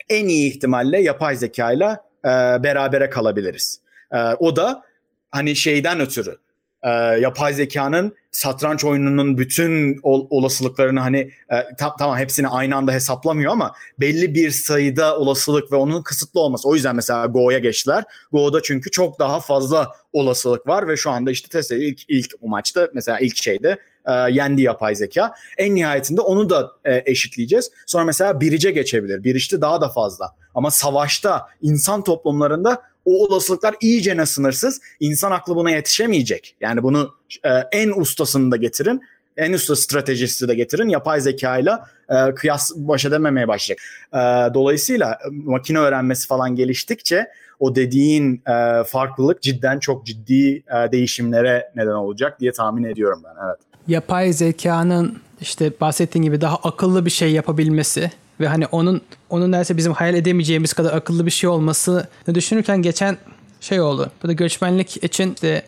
en 0.10 0.28
iyi 0.28 0.52
ihtimalle 0.52 1.02
yapay 1.02 1.36
zekayla 1.36 2.06
e, 2.26 2.30
berabere 2.64 3.10
kalabiliriz. 3.10 3.87
E, 4.12 4.18
o 4.40 4.56
da 4.56 4.84
hani 5.32 5.56
şeyden 5.56 6.00
ötürü 6.00 6.38
e, 6.84 6.90
yapay 7.20 7.54
zekanın 7.54 8.16
satranç 8.32 8.86
oyununun 8.86 9.38
bütün 9.38 10.00
ol, 10.04 10.28
olasılıklarını 10.30 11.00
hani 11.00 11.18
e, 11.50 11.76
tam, 11.78 11.96
tamam 12.00 12.18
hepsini 12.18 12.48
aynı 12.48 12.76
anda 12.76 12.92
hesaplamıyor 12.92 13.52
ama 13.52 13.74
belli 14.00 14.36
bir 14.36 14.52
sayıda 14.52 15.18
olasılık 15.18 15.72
ve 15.72 15.76
onun 15.76 16.02
kısıtlı 16.02 16.40
olması. 16.40 16.70
O 16.70 16.76
yüzden 16.76 16.96
mesela 16.96 17.26
Go'ya 17.26 17.60
geçtiler. 17.60 18.04
Go'da 18.32 18.62
çünkü 18.62 18.92
çok 18.92 19.20
daha 19.20 19.40
fazla 19.40 19.92
olasılık 20.14 20.68
var 20.68 20.88
ve 20.88 20.98
şu 20.98 21.12
anda 21.12 21.32
işte 21.32 21.50
Tesla 21.50 21.76
ilk, 21.76 22.10
ilk 22.10 22.32
o 22.42 22.48
maçta 22.48 22.90
mesela 22.94 23.20
ilk 23.20 23.38
şeyde 23.44 23.78
e, 24.06 24.12
yendi 24.32 24.62
yapay 24.62 24.96
zeka. 24.96 25.34
En 25.58 25.76
nihayetinde 25.76 26.22
onu 26.22 26.50
da 26.50 26.72
e, 26.86 27.04
eşitleyeceğiz. 27.06 27.72
Sonra 27.86 28.04
mesela 28.04 28.42
birice 28.42 28.72
geçebilir. 28.72 29.24
Bir 29.24 29.36
işte 29.36 29.62
daha 29.62 29.82
da 29.82 29.90
fazla. 29.90 30.36
Ama 30.56 30.72
savaşta 30.72 31.48
insan 31.62 32.04
toplumlarında 32.04 32.82
o 33.08 33.26
olasılıklar 33.26 33.76
iyice 33.82 34.26
sınırsız. 34.26 34.82
İnsan 35.00 35.32
aklı 35.32 35.56
buna 35.56 35.72
yetişemeyecek. 35.72 36.56
Yani 36.62 36.84
bunu 36.84 37.16
e, 37.44 37.50
en 37.72 38.02
ustasını 38.02 38.52
da 38.52 38.56
getirin. 38.56 39.02
En 39.38 39.54
usta 39.54 39.76
stratejisi 39.76 40.48
de 40.48 40.56
getirin. 40.56 40.90
Yapay 40.90 41.22
zekayla 41.22 41.90
e, 42.10 42.36
kıyas 42.36 42.72
baş 42.76 43.06
edememeye 43.06 43.48
başlayacak. 43.48 43.86
E, 44.14 44.18
dolayısıyla 44.54 45.12
e, 45.12 45.18
makine 45.32 45.80
öğrenmesi 45.80 46.28
falan 46.28 46.56
geliştikçe 46.56 47.28
o 47.60 47.76
dediğin 47.76 48.42
e, 48.48 48.84
farklılık 48.84 49.42
cidden 49.42 49.80
çok 49.80 50.06
ciddi 50.06 50.56
e, 50.56 50.92
değişimlere 50.92 51.72
neden 51.76 51.92
olacak 51.92 52.40
diye 52.40 52.52
tahmin 52.52 52.84
ediyorum 52.84 53.22
ben. 53.24 53.46
Evet. 53.46 53.58
Yapay 53.88 54.34
zekanın 54.34 55.18
işte 55.42 55.72
bahsettiğin 55.82 56.24
gibi 56.24 56.42
daha 56.42 56.56
akıllı 56.56 57.06
bir 57.06 57.12
şey 57.12 57.32
yapabilmesi 57.32 58.12
ve 58.40 58.48
hani 58.48 58.66
onun 58.66 59.02
onun 59.30 59.54
derse 59.54 59.78
bizim 59.78 59.94
hayal 59.94 60.16
edemeyeceğimiz 60.16 60.74
kadar 60.74 60.94
akıllı 60.94 61.26
bir 61.26 61.32
şey 61.32 61.50
olması 61.50 62.08
düşünürken 62.34 62.82
geçen 62.82 63.18
şey 63.62 63.82
oldu. 63.82 64.12
Bu 64.24 64.28
da 64.28 64.34
göçmenlik 64.34 65.04
için 65.04 65.34
işte 65.34 65.64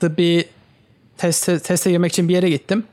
tıbbi 0.00 0.44
test, 1.18 1.64
teste 1.64 1.90
girmek 1.90 2.12
için 2.12 2.28
bir 2.28 2.34
yere 2.34 2.50
gittim. 2.50 2.84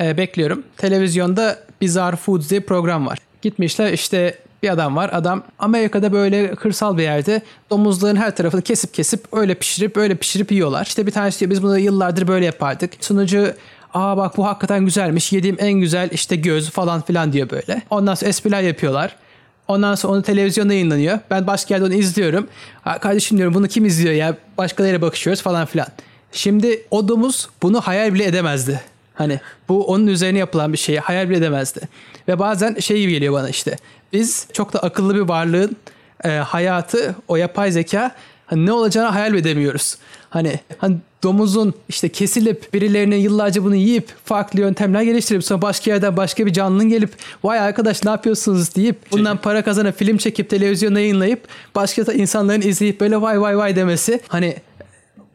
Ee, 0.00 0.16
bekliyorum. 0.16 0.62
Televizyonda 0.76 1.58
Bizarre 1.80 2.16
Foods 2.16 2.50
diye 2.50 2.60
program 2.60 3.06
var. 3.06 3.18
Gitmişler 3.42 3.92
işte 3.92 4.38
bir 4.62 4.68
adam 4.68 4.96
var. 4.96 5.10
Adam 5.12 5.42
Amerika'da 5.58 6.12
böyle 6.12 6.54
kırsal 6.54 6.98
bir 6.98 7.02
yerde 7.02 7.42
domuzların 7.70 8.16
her 8.16 8.36
tarafını 8.36 8.62
kesip 8.62 8.94
kesip 8.94 9.24
öyle 9.32 9.54
pişirip 9.54 9.96
öyle 9.96 10.14
pişirip 10.14 10.52
yiyorlar. 10.52 10.86
İşte 10.86 11.06
bir 11.06 11.12
tanesi 11.12 11.40
diyor 11.40 11.50
biz 11.50 11.62
bunu 11.62 11.78
yıllardır 11.78 12.28
böyle 12.28 12.44
yapardık. 12.44 12.92
Sunucu 13.00 13.52
aa 13.94 14.16
bak 14.16 14.36
bu 14.36 14.46
hakikaten 14.46 14.84
güzelmiş 14.84 15.32
yediğim 15.32 15.56
en 15.60 15.72
güzel 15.72 16.08
işte 16.12 16.36
göz 16.36 16.70
falan 16.70 17.00
filan 17.00 17.32
diyor 17.32 17.50
böyle. 17.50 17.82
Ondan 17.90 18.14
sonra 18.14 18.28
espriler 18.28 18.62
yapıyorlar. 18.62 19.16
Ondan 19.68 19.94
sonra 19.94 20.12
onu 20.12 20.22
televizyonda 20.22 20.72
yayınlanıyor. 20.72 21.18
Ben 21.30 21.46
başka 21.46 21.74
yerde 21.74 21.86
onu 21.86 21.94
izliyorum. 21.94 22.48
Kardeşim 23.00 23.38
diyorum 23.38 23.54
bunu 23.54 23.68
kim 23.68 23.84
izliyor 23.84 24.14
ya? 24.14 24.36
Başkalarıyla 24.58 25.02
bakışıyoruz 25.02 25.42
falan 25.42 25.66
filan. 25.66 25.86
Şimdi 26.32 26.82
o 26.90 27.08
domuz 27.08 27.48
bunu 27.62 27.80
hayal 27.80 28.14
bile 28.14 28.24
edemezdi. 28.24 28.80
Hani 29.14 29.40
bu 29.68 29.86
onun 29.86 30.06
üzerine 30.06 30.38
yapılan 30.38 30.72
bir 30.72 30.78
şeyi 30.78 31.00
hayal 31.00 31.28
bile 31.28 31.38
edemezdi. 31.38 31.80
Ve 32.28 32.38
bazen 32.38 32.74
şey 32.74 33.00
gibi 33.00 33.12
geliyor 33.12 33.34
bana 33.34 33.48
işte. 33.48 33.76
Biz 34.12 34.46
çok 34.52 34.72
da 34.72 34.78
akıllı 34.78 35.14
bir 35.14 35.20
varlığın 35.20 35.76
e, 36.24 36.28
hayatı, 36.28 37.14
o 37.28 37.36
yapay 37.36 37.72
zeka 37.72 38.14
hani 38.50 38.66
ne 38.66 38.72
olacağını 38.72 39.08
hayal 39.08 39.34
edemiyoruz. 39.34 39.96
Hani, 40.30 40.60
hani 40.78 40.96
domuzun 41.22 41.74
işte 41.88 42.08
kesilip 42.08 42.74
birilerinin 42.74 43.16
yıllarca 43.16 43.64
bunu 43.64 43.74
yiyip 43.74 44.08
farklı 44.24 44.60
yöntemler 44.60 45.02
geliştirip 45.02 45.44
sonra 45.44 45.62
başka 45.62 45.90
yerden 45.90 46.16
başka 46.16 46.46
bir 46.46 46.52
canlının 46.52 46.88
gelip 46.88 47.10
vay 47.44 47.58
arkadaş 47.58 48.04
ne 48.04 48.10
yapıyorsunuz 48.10 48.76
deyip 48.76 49.12
bundan 49.12 49.36
para 49.36 49.62
kazanıp 49.64 49.98
film 49.98 50.16
çekip 50.16 50.50
televizyona 50.50 51.00
yayınlayıp 51.00 51.48
başka 51.74 52.12
insanların 52.12 52.60
izleyip 52.60 53.00
böyle 53.00 53.20
vay 53.20 53.40
vay 53.40 53.58
vay 53.58 53.76
demesi 53.76 54.20
hani 54.28 54.56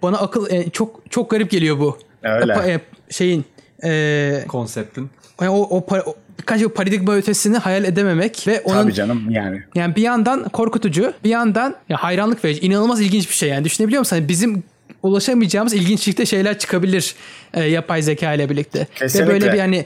bana 0.01 0.17
akıl 0.17 0.49
e, 0.49 0.69
çok 0.69 1.01
çok 1.09 1.29
garip 1.29 1.51
geliyor 1.51 1.79
bu. 1.79 1.97
Öyle. 2.23 2.53
E, 2.53 2.79
şeyin 3.09 3.45
e, 3.83 4.45
Konseptin. 4.47 5.09
yani 5.41 5.51
o, 5.51 5.61
o, 5.61 5.85
para, 5.85 6.01
o 6.01 6.15
birkaç 6.39 6.61
yıl 6.61 6.69
paradigma 6.69 7.15
ötesini 7.15 7.57
hayal 7.57 7.83
edememek 7.83 8.47
ve 8.47 8.61
onun 8.61 8.81
Tabii 8.81 8.93
canım 8.93 9.29
yani. 9.29 9.63
yani 9.75 9.95
bir 9.95 10.01
yandan 10.01 10.49
korkutucu, 10.49 11.13
bir 11.23 11.29
yandan 11.29 11.75
ya 11.89 11.97
hayranlık 11.97 12.45
verici, 12.45 12.61
inanılmaz 12.61 13.01
ilginç 13.01 13.29
bir 13.29 13.33
şey 13.33 13.49
yani 13.49 13.65
düşünebiliyor 13.65 13.99
musun? 13.99 14.15
Hani 14.15 14.27
bizim 14.27 14.63
ulaşamayacağımız 15.03 15.73
ilginçlikte 15.73 16.25
şeyler 16.25 16.59
çıkabilir 16.59 17.15
e, 17.53 17.63
yapay 17.63 18.01
zeka 18.01 18.33
ile 18.33 18.49
birlikte. 18.49 18.87
Kesinlikle. 18.95 19.29
Ve 19.29 19.33
böyle 19.33 19.53
bir 19.53 19.59
hani 19.59 19.85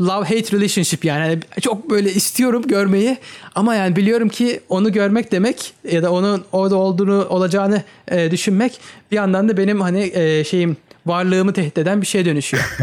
love 0.00 0.24
hate 0.24 0.56
relationship 0.56 1.04
yani. 1.04 1.28
yani 1.28 1.40
çok 1.60 1.90
böyle 1.90 2.12
istiyorum 2.12 2.62
görmeyi 2.66 3.16
ama 3.54 3.74
yani 3.74 3.96
biliyorum 3.96 4.28
ki 4.28 4.60
onu 4.68 4.92
görmek 4.92 5.32
demek 5.32 5.74
ya 5.92 6.02
da 6.02 6.12
onun 6.12 6.44
orada 6.52 6.76
olduğunu 6.76 7.26
olacağını 7.28 7.82
e, 8.08 8.30
düşünmek 8.30 8.80
bir 9.10 9.16
yandan 9.16 9.48
da 9.48 9.56
benim 9.56 9.80
hani 9.80 10.10
e, 10.14 10.44
şeyim 10.44 10.76
varlığımı 11.06 11.52
tehdit 11.52 11.78
eden 11.78 12.00
bir 12.00 12.06
şeye 12.06 12.24
dönüşüyor. 12.24 12.78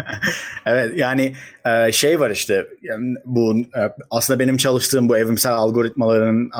evet 0.66 0.92
yani 0.96 1.34
e, 1.66 1.92
şey 1.92 2.20
var 2.20 2.30
işte 2.30 2.66
bu 3.24 3.58
e, 3.58 3.80
aslında 4.10 4.38
benim 4.38 4.56
çalıştığım 4.56 5.08
bu 5.08 5.18
evrimsel 5.18 5.52
algoritmaların 5.52 6.50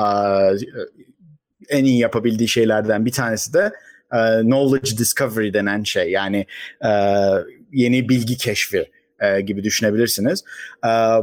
en 1.69 1.83
iyi 1.83 1.99
yapabildiği 1.99 2.49
şeylerden 2.49 3.05
bir 3.05 3.11
tanesi 3.11 3.53
de 3.53 3.71
knowledge 4.41 4.97
discovery 4.97 5.53
denen 5.53 5.83
şey 5.83 6.11
yani 6.11 6.45
yeni 7.71 8.09
bilgi 8.09 8.37
keşfi 8.37 8.91
gibi 9.45 9.63
düşünebilirsiniz. 9.63 10.43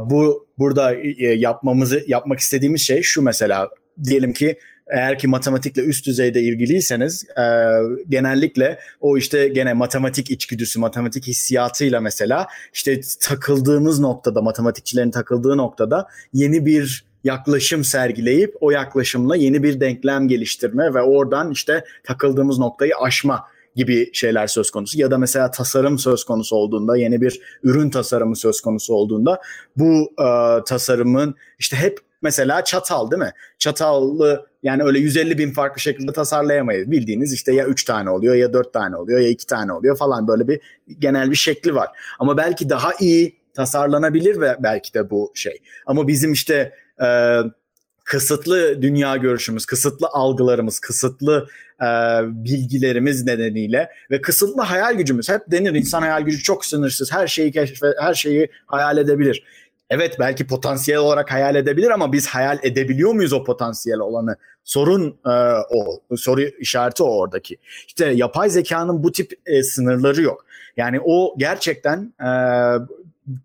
Bu 0.01 0.47
burada 0.59 0.95
yapmamızı 1.19 2.03
yapmak 2.07 2.39
istediğimiz 2.39 2.81
şey 2.81 3.01
şu 3.01 3.21
mesela 3.21 3.69
diyelim 4.03 4.33
ki 4.33 4.59
eğer 4.89 5.19
ki 5.19 5.27
matematikle 5.27 5.81
üst 5.81 6.07
düzeyde 6.07 6.41
ilgiliyseniz 6.41 7.25
e, 7.29 7.43
genellikle 8.09 8.79
o 9.01 9.17
işte 9.17 9.47
gene 9.47 9.73
matematik 9.73 10.31
içgüdüsü, 10.31 10.79
matematik 10.79 11.27
hissiyatıyla 11.27 12.01
mesela 12.01 12.47
işte 12.73 13.01
takıldığımız 13.21 13.99
noktada, 13.99 14.41
matematikçilerin 14.41 15.11
takıldığı 15.11 15.57
noktada 15.57 16.07
yeni 16.33 16.65
bir 16.65 17.09
yaklaşım 17.23 17.83
sergileyip 17.83 18.55
o 18.61 18.71
yaklaşımla 18.71 19.35
yeni 19.35 19.63
bir 19.63 19.79
denklem 19.79 20.27
geliştirme 20.27 20.93
ve 20.93 21.01
oradan 21.01 21.51
işte 21.51 21.83
takıldığımız 22.03 22.59
noktayı 22.59 22.91
aşma 23.01 23.45
gibi 23.75 24.09
şeyler 24.13 24.47
söz 24.47 24.71
konusu. 24.71 24.99
Ya 24.99 25.11
da 25.11 25.17
mesela 25.17 25.51
tasarım 25.51 25.99
söz 25.99 26.23
konusu 26.23 26.55
olduğunda 26.55 26.97
yeni 26.97 27.21
bir 27.21 27.41
ürün 27.63 27.89
tasarımı 27.89 28.35
söz 28.35 28.61
konusu 28.61 28.93
olduğunda 28.93 29.41
bu 29.77 30.11
e, 30.19 30.63
tasarımın 30.63 31.35
işte 31.59 31.77
hep 31.77 31.99
mesela 32.21 32.63
çatal 32.63 33.11
değil 33.11 33.21
mi? 33.21 33.31
Çatallı 33.59 34.47
yani 34.63 34.83
öyle 34.83 34.99
150 34.99 35.37
bin 35.37 35.51
farklı 35.51 35.81
şekilde 35.81 36.13
tasarlayamayız. 36.13 36.91
Bildiğiniz 36.91 37.33
işte 37.33 37.53
ya 37.53 37.65
3 37.65 37.83
tane 37.83 38.09
oluyor 38.09 38.35
ya 38.35 38.53
4 38.53 38.73
tane 38.73 38.95
oluyor 38.95 39.19
ya 39.19 39.29
2 39.29 39.47
tane 39.47 39.73
oluyor 39.73 39.97
falan 39.97 40.27
böyle 40.27 40.47
bir 40.47 40.59
genel 40.99 41.31
bir 41.31 41.35
şekli 41.35 41.75
var. 41.75 41.89
Ama 42.19 42.37
belki 42.37 42.69
daha 42.69 42.91
iyi 42.99 43.39
tasarlanabilir 43.53 44.41
ve 44.41 44.57
belki 44.59 44.93
de 44.93 45.09
bu 45.09 45.31
şey. 45.35 45.61
Ama 45.85 46.07
bizim 46.07 46.33
işte 46.33 46.73
e, 47.03 47.37
kısıtlı 48.03 48.81
dünya 48.81 49.17
görüşümüz, 49.17 49.65
kısıtlı 49.65 50.07
algılarımız, 50.07 50.79
kısıtlı 50.79 51.47
e, 51.81 51.85
bilgilerimiz 52.23 53.25
nedeniyle 53.25 53.89
ve 54.11 54.21
kısıtlı 54.21 54.61
hayal 54.61 54.93
gücümüz. 54.93 55.29
Hep 55.29 55.41
denir 55.51 55.73
insan 55.73 56.01
hayal 56.01 56.21
gücü 56.21 56.43
çok 56.43 56.65
sınırsız. 56.65 57.11
Her 57.11 57.27
şeyi 57.27 57.51
keşfe, 57.51 57.93
her 58.01 58.13
şeyi 58.13 58.49
hayal 58.65 58.97
edebilir 58.97 59.43
evet 59.89 60.15
belki 60.19 60.47
potansiyel 60.47 60.99
olarak 60.99 61.31
hayal 61.31 61.55
edebilir 61.55 61.89
ama 61.89 62.13
biz 62.13 62.27
hayal 62.27 62.59
edebiliyor 62.63 63.13
muyuz 63.13 63.33
o 63.33 63.43
potansiyel 63.43 63.99
olanı? 63.99 64.35
Sorun 64.63 65.19
e, 65.25 65.29
o, 65.69 66.01
soru 66.17 66.41
işareti 66.41 67.03
o 67.03 67.17
oradaki. 67.17 67.57
İşte 67.87 68.05
yapay 68.05 68.49
zekanın 68.49 69.03
bu 69.03 69.11
tip 69.11 69.31
e, 69.45 69.63
sınırları 69.63 70.21
yok. 70.21 70.45
Yani 70.77 70.99
o 71.05 71.35
gerçekten 71.37 72.13
e, 72.19 72.29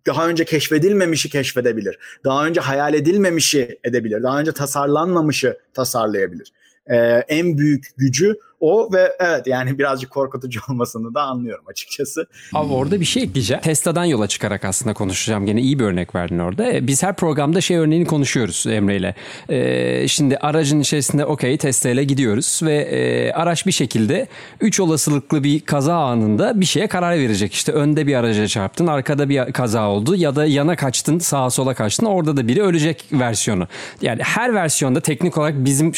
daha 0.06 0.28
önce 0.28 0.44
keşfedilmemişi 0.44 1.30
keşfedebilir. 1.30 1.98
Daha 2.24 2.46
önce 2.46 2.60
hayal 2.60 2.94
edilmemişi 2.94 3.78
edebilir. 3.84 4.22
Daha 4.22 4.40
önce 4.40 4.52
tasarlanmamışı 4.52 5.58
tasarlayabilir. 5.74 6.52
E, 6.86 6.96
en 7.28 7.58
büyük 7.58 7.86
gücü 7.96 8.36
o 8.64 8.92
ve 8.92 9.16
evet 9.20 9.46
yani 9.46 9.78
birazcık 9.78 10.10
korkutucu 10.10 10.60
olmasını 10.68 11.14
da 11.14 11.22
anlıyorum 11.22 11.64
açıkçası. 11.68 12.26
Abi 12.52 12.72
orada 12.72 13.00
bir 13.00 13.04
şey 13.04 13.22
ekleyeceğim. 13.22 13.62
Tesla'dan 13.62 14.04
yola 14.04 14.26
çıkarak 14.26 14.64
aslında 14.64 14.94
konuşacağım. 14.94 15.46
Gene 15.46 15.60
iyi 15.60 15.78
bir 15.78 15.84
örnek 15.84 16.14
verdin 16.14 16.38
orada. 16.38 16.72
E, 16.72 16.86
biz 16.86 17.02
her 17.02 17.16
programda 17.16 17.60
şey 17.60 17.76
örneğini 17.76 18.06
konuşuyoruz 18.06 18.66
Emre 18.66 18.96
ile. 18.96 19.14
Ee, 19.48 20.08
şimdi 20.08 20.36
aracın 20.36 20.80
içerisinde 20.80 21.24
okey 21.24 21.58
Tesla 21.58 21.90
ile 21.90 22.04
gidiyoruz 22.04 22.60
ve 22.62 22.74
e, 22.74 23.32
araç 23.32 23.66
bir 23.66 23.72
şekilde 23.72 24.26
3 24.60 24.80
olasılıklı 24.80 25.44
bir 25.44 25.60
kaza 25.60 25.94
anında 25.96 26.60
bir 26.60 26.66
şeye 26.66 26.86
karar 26.86 27.18
verecek. 27.18 27.54
İşte 27.54 27.72
önde 27.72 28.06
bir 28.06 28.14
araca 28.14 28.46
çarptın, 28.46 28.86
arkada 28.86 29.28
bir 29.28 29.52
kaza 29.52 29.88
oldu 29.88 30.16
ya 30.16 30.36
da 30.36 30.46
yana 30.46 30.76
kaçtın, 30.76 31.18
sağa 31.18 31.50
sola 31.50 31.74
kaçtın. 31.74 32.06
Orada 32.06 32.36
da 32.36 32.48
biri 32.48 32.62
ölecek 32.62 33.04
versiyonu. 33.12 33.68
Yani 34.02 34.22
her 34.22 34.54
versiyonda 34.54 35.00
teknik 35.00 35.38
olarak 35.38 35.54
bizim 35.64 35.92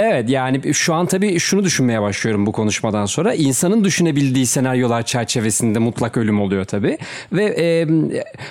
Evet 0.00 0.30
yani 0.30 0.74
şu 0.74 0.94
an 0.94 1.06
tabii 1.06 1.40
şunu 1.40 1.64
düşünmeye 1.70 2.02
başlıyorum 2.02 2.46
bu 2.46 2.52
konuşmadan 2.52 3.06
sonra. 3.06 3.34
İnsanın 3.34 3.84
düşünebildiği 3.84 4.46
senaryolar 4.46 5.02
çerçevesinde 5.02 5.78
mutlak 5.78 6.16
ölüm 6.16 6.40
oluyor 6.40 6.64
tabii. 6.64 6.98
Ve 7.32 7.44
e, 7.44 7.86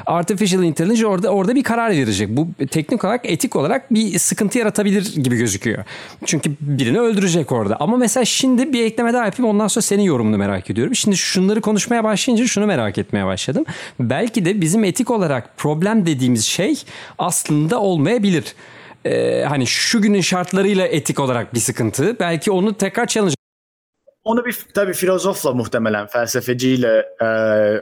artificial 0.05 0.63
intelligence 0.63 1.07
orada 1.07 1.29
orada 1.29 1.55
bir 1.55 1.63
karar 1.63 1.91
verecek. 1.91 2.29
Bu 2.29 2.47
teknik 2.71 3.03
olarak, 3.03 3.21
etik 3.23 3.55
olarak 3.55 3.93
bir 3.93 4.19
sıkıntı 4.19 4.57
yaratabilir 4.57 5.15
gibi 5.15 5.37
gözüküyor. 5.37 5.83
Çünkü 6.25 6.51
birini 6.61 6.99
öldürecek 6.99 7.51
orada. 7.51 7.77
Ama 7.79 7.97
mesela 7.97 8.25
şimdi 8.25 8.73
bir 8.73 8.83
ekleme 8.83 9.13
daha 9.13 9.25
yapayım 9.25 9.49
ondan 9.49 9.67
sonra 9.67 9.83
senin 9.83 10.03
yorumunu 10.03 10.37
merak 10.37 10.69
ediyorum. 10.69 10.95
Şimdi 10.95 11.17
şunları 11.17 11.61
konuşmaya 11.61 12.03
başlayınca 12.03 12.47
şunu 12.47 12.65
merak 12.65 12.97
etmeye 12.97 13.25
başladım. 13.25 13.65
Belki 13.99 14.45
de 14.45 14.61
bizim 14.61 14.83
etik 14.83 15.11
olarak 15.11 15.57
problem 15.57 16.05
dediğimiz 16.05 16.45
şey 16.45 16.83
aslında 17.17 17.79
olmayabilir 17.81 18.55
e, 19.05 19.43
hani 19.43 19.67
şu 19.67 20.01
günün 20.01 20.21
şartlarıyla 20.21 20.87
etik 20.87 21.19
olarak 21.19 21.53
bir 21.53 21.59
sıkıntı. 21.59 22.19
Belki 22.19 22.51
onu 22.51 22.77
tekrar 22.77 23.07
challenge 23.07 23.33
onu 24.23 24.45
bir 24.45 24.57
tabii 24.73 24.93
filozofla 24.93 25.53
muhtemelen 25.53 26.07
felsefeciyle 26.07 27.05
e, 27.21 27.25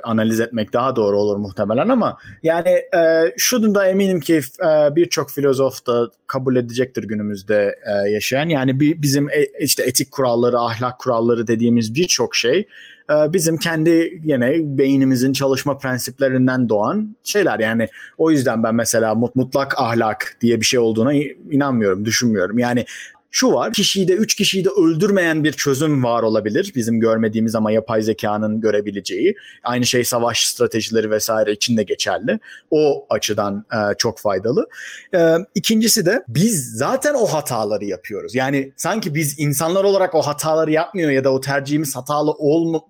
analiz 0.03 0.39
etmek 0.39 0.73
daha 0.73 0.95
doğru 0.95 1.17
olur 1.19 1.38
muhtemelen 1.38 1.89
ama 1.89 2.17
yani 2.43 2.69
e, 2.69 3.34
şunu 3.38 3.75
da 3.75 3.88
eminim 3.88 4.19
ki 4.19 4.41
e, 4.60 4.95
birçok 4.95 5.32
filozof 5.32 5.86
da 5.88 6.10
kabul 6.27 6.56
edecektir 6.56 7.03
günümüzde 7.03 7.75
e, 7.86 8.10
yaşayan. 8.10 8.49
Yani 8.49 8.80
bir, 8.80 9.01
bizim 9.01 9.30
e, 9.30 9.45
işte 9.60 9.84
etik 9.84 10.12
kuralları, 10.12 10.60
ahlak 10.60 10.99
kuralları 10.99 11.47
dediğimiz 11.47 11.95
birçok 11.95 12.36
şey 12.36 12.67
bizim 13.10 13.58
kendi 13.58 14.22
yine 14.24 14.78
beynimizin 14.78 15.34
çalışma 15.34 15.78
prensiplerinden 15.78 16.70
doğan 16.70 17.15
şeyler. 17.24 17.60
Yani 17.60 17.88
o 18.17 18.32
yüzden 18.32 18.63
ben 18.63 18.76
mesela 18.76 19.15
mutlak 19.15 19.80
ahlak 19.80 20.38
diye 20.41 20.60
bir 20.60 20.65
şey 20.65 20.80
olduğuna 20.80 21.13
inanmıyorum, 21.52 22.06
düşünmüyorum. 22.06 22.60
Yani 22.60 22.86
şu 23.32 23.54
var. 23.54 23.74
Kişiyi 23.74 24.08
de 24.08 24.13
3 24.13 24.36
kişiyi 24.36 24.65
de 24.65 24.70
öldürmeyen 24.70 25.43
bir 25.43 25.52
çözüm 25.52 26.04
var 26.04 26.24
olabilir. 26.24 26.72
Bizim 26.76 27.00
görmediğimiz 27.00 27.56
ama 27.56 27.72
yapay 27.72 28.02
zekanın 28.02 28.62
görebileceği. 28.62 29.36
Aynı 29.63 29.86
şey 29.86 30.04
savaş 30.04 30.48
stratejileri 30.48 31.12
vesaire 31.12 31.52
için 31.52 31.78
de 31.78 31.84
geçerli. 31.84 32.39
O 32.72 33.06
açıdan 33.10 33.65
e, 33.74 33.78
çok 33.98 34.20
faydalı. 34.20 34.67
E, 35.13 35.36
ikincisi 35.56 36.06
de 36.06 36.24
biz 36.28 36.78
zaten 36.78 37.13
o 37.13 37.26
hataları 37.26 37.86
yapıyoruz. 37.86 38.36
Yani 38.36 38.72
sanki 38.78 39.15
biz 39.15 39.39
insanlar 39.39 39.84
olarak 39.84 40.15
o 40.15 40.22
hataları 40.22 40.72
yapmıyor 40.72 41.12
ya 41.12 41.24
da 41.24 41.34
o 41.34 41.41
tercihimiz 41.41 41.96
hatalı 41.96 42.32
olma 42.32 42.82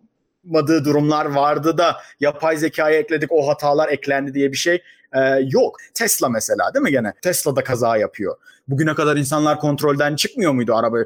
yapmadığı 0.47 0.85
durumlar 0.85 1.25
vardı 1.25 1.77
da 1.77 1.97
yapay 2.19 2.57
zekaya 2.57 2.99
ekledik 2.99 3.31
o 3.31 3.47
hatalar 3.47 3.89
eklendi 3.89 4.33
diye 4.33 4.51
bir 4.51 4.57
şey 4.57 4.81
e, 5.13 5.19
yok. 5.49 5.77
Tesla 5.93 6.29
mesela 6.29 6.73
değil 6.73 6.83
mi 6.83 6.91
gene? 6.91 7.13
Tesla 7.21 7.55
da 7.55 7.63
kaza 7.63 7.97
yapıyor. 7.97 8.35
Bugüne 8.67 8.95
kadar 8.95 9.17
insanlar 9.17 9.59
kontrolden 9.59 10.15
çıkmıyor 10.15 10.51
muydu 10.51 10.75
araba 10.75 10.97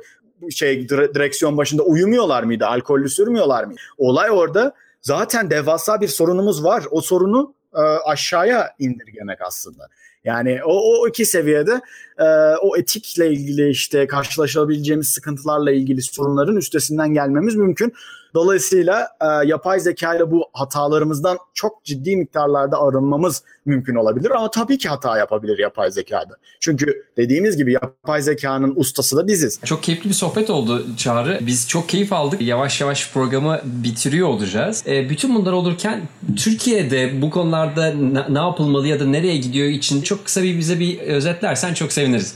şey 0.52 0.90
direksiyon 0.90 1.58
başında 1.58 1.84
uyumuyorlar 1.84 2.44
mıydı? 2.44 2.66
Alkollü 2.66 3.10
sürmüyorlar 3.10 3.64
mı? 3.64 3.74
Olay 3.98 4.32
orada 4.32 4.74
zaten 5.02 5.50
devasa 5.50 6.02
bir 6.02 6.08
sorunumuz 6.08 6.64
var. 6.64 6.84
O 6.92 7.02
sorunu 7.02 7.54
e, 7.76 7.82
aşağıya 7.82 8.70
indirgemek 8.80 9.42
aslında. 9.42 9.88
Yani 10.24 10.60
o, 10.66 11.02
o 11.02 11.08
iki 11.08 11.26
seviyede 11.26 11.82
e, 12.20 12.26
o 12.62 12.78
etikle 12.78 13.32
ilgili 13.32 13.70
işte 13.70 14.08
karşılaşabileceğimiz 14.08 15.08
sıkıntılarla 15.08 15.72
ilgili 15.72 16.02
sorunların 16.02 16.56
üstesinden 16.56 17.14
gelmemiz 17.14 17.56
mümkün. 17.56 17.94
Dolayısıyla 18.34 19.08
e, 19.22 19.48
yapay 19.48 19.80
zeka 19.80 20.16
ile 20.16 20.32
bu 20.32 20.46
hatalarımızdan 20.54 21.38
çok 21.54 21.84
ciddi 21.84 22.16
miktarlarda 22.16 22.82
arınmamız 22.82 23.44
mümkün 23.66 23.96
olabilir 23.96 24.32
ama 24.32 24.52
tabii 24.52 24.78
ki 24.78 24.90
hata 24.90 25.18
yapabilir 25.18 25.60
yapay 25.60 25.92
zekada. 25.92 26.38
Çünkü 26.60 27.06
dediğimiz 27.18 27.58
gibi 27.58 27.74
yapay 27.74 28.22
zekanın 28.22 28.74
ustası 28.76 29.18
da 29.18 29.28
biziz. 29.28 29.60
Çok 29.66 29.84
keyifli 29.84 30.10
bir 30.10 30.16
sohbet 30.16 30.50
oldu 30.50 30.86
Çağrı. 30.98 31.40
Biz 31.42 31.68
çok 31.68 31.90
keyif 31.90 32.14
aldık. 32.14 32.42
Yavaş 32.42 32.82
yavaş 32.82 33.14
programı 33.14 33.62
bitiriyor 33.64 34.28
olacağız. 34.28 34.84
E, 34.88 35.10
bütün 35.10 35.36
bunlar 35.36 35.52
olurken 35.52 36.02
Türkiye'de 36.38 37.22
bu 37.22 37.30
konularda 37.30 37.94
ne 38.30 38.40
yapılmalı 38.40 38.88
ya 38.88 39.00
da 39.00 39.06
nereye 39.06 39.38
gidiyor 39.38 39.68
için 39.68 40.02
çok 40.02 40.26
kısa 40.26 40.44
bir 40.44 40.58
bize 40.58 40.80
bir 40.80 41.00
özetlersen 41.00 41.74
çok 41.74 41.92
seviniriz. 41.92 42.36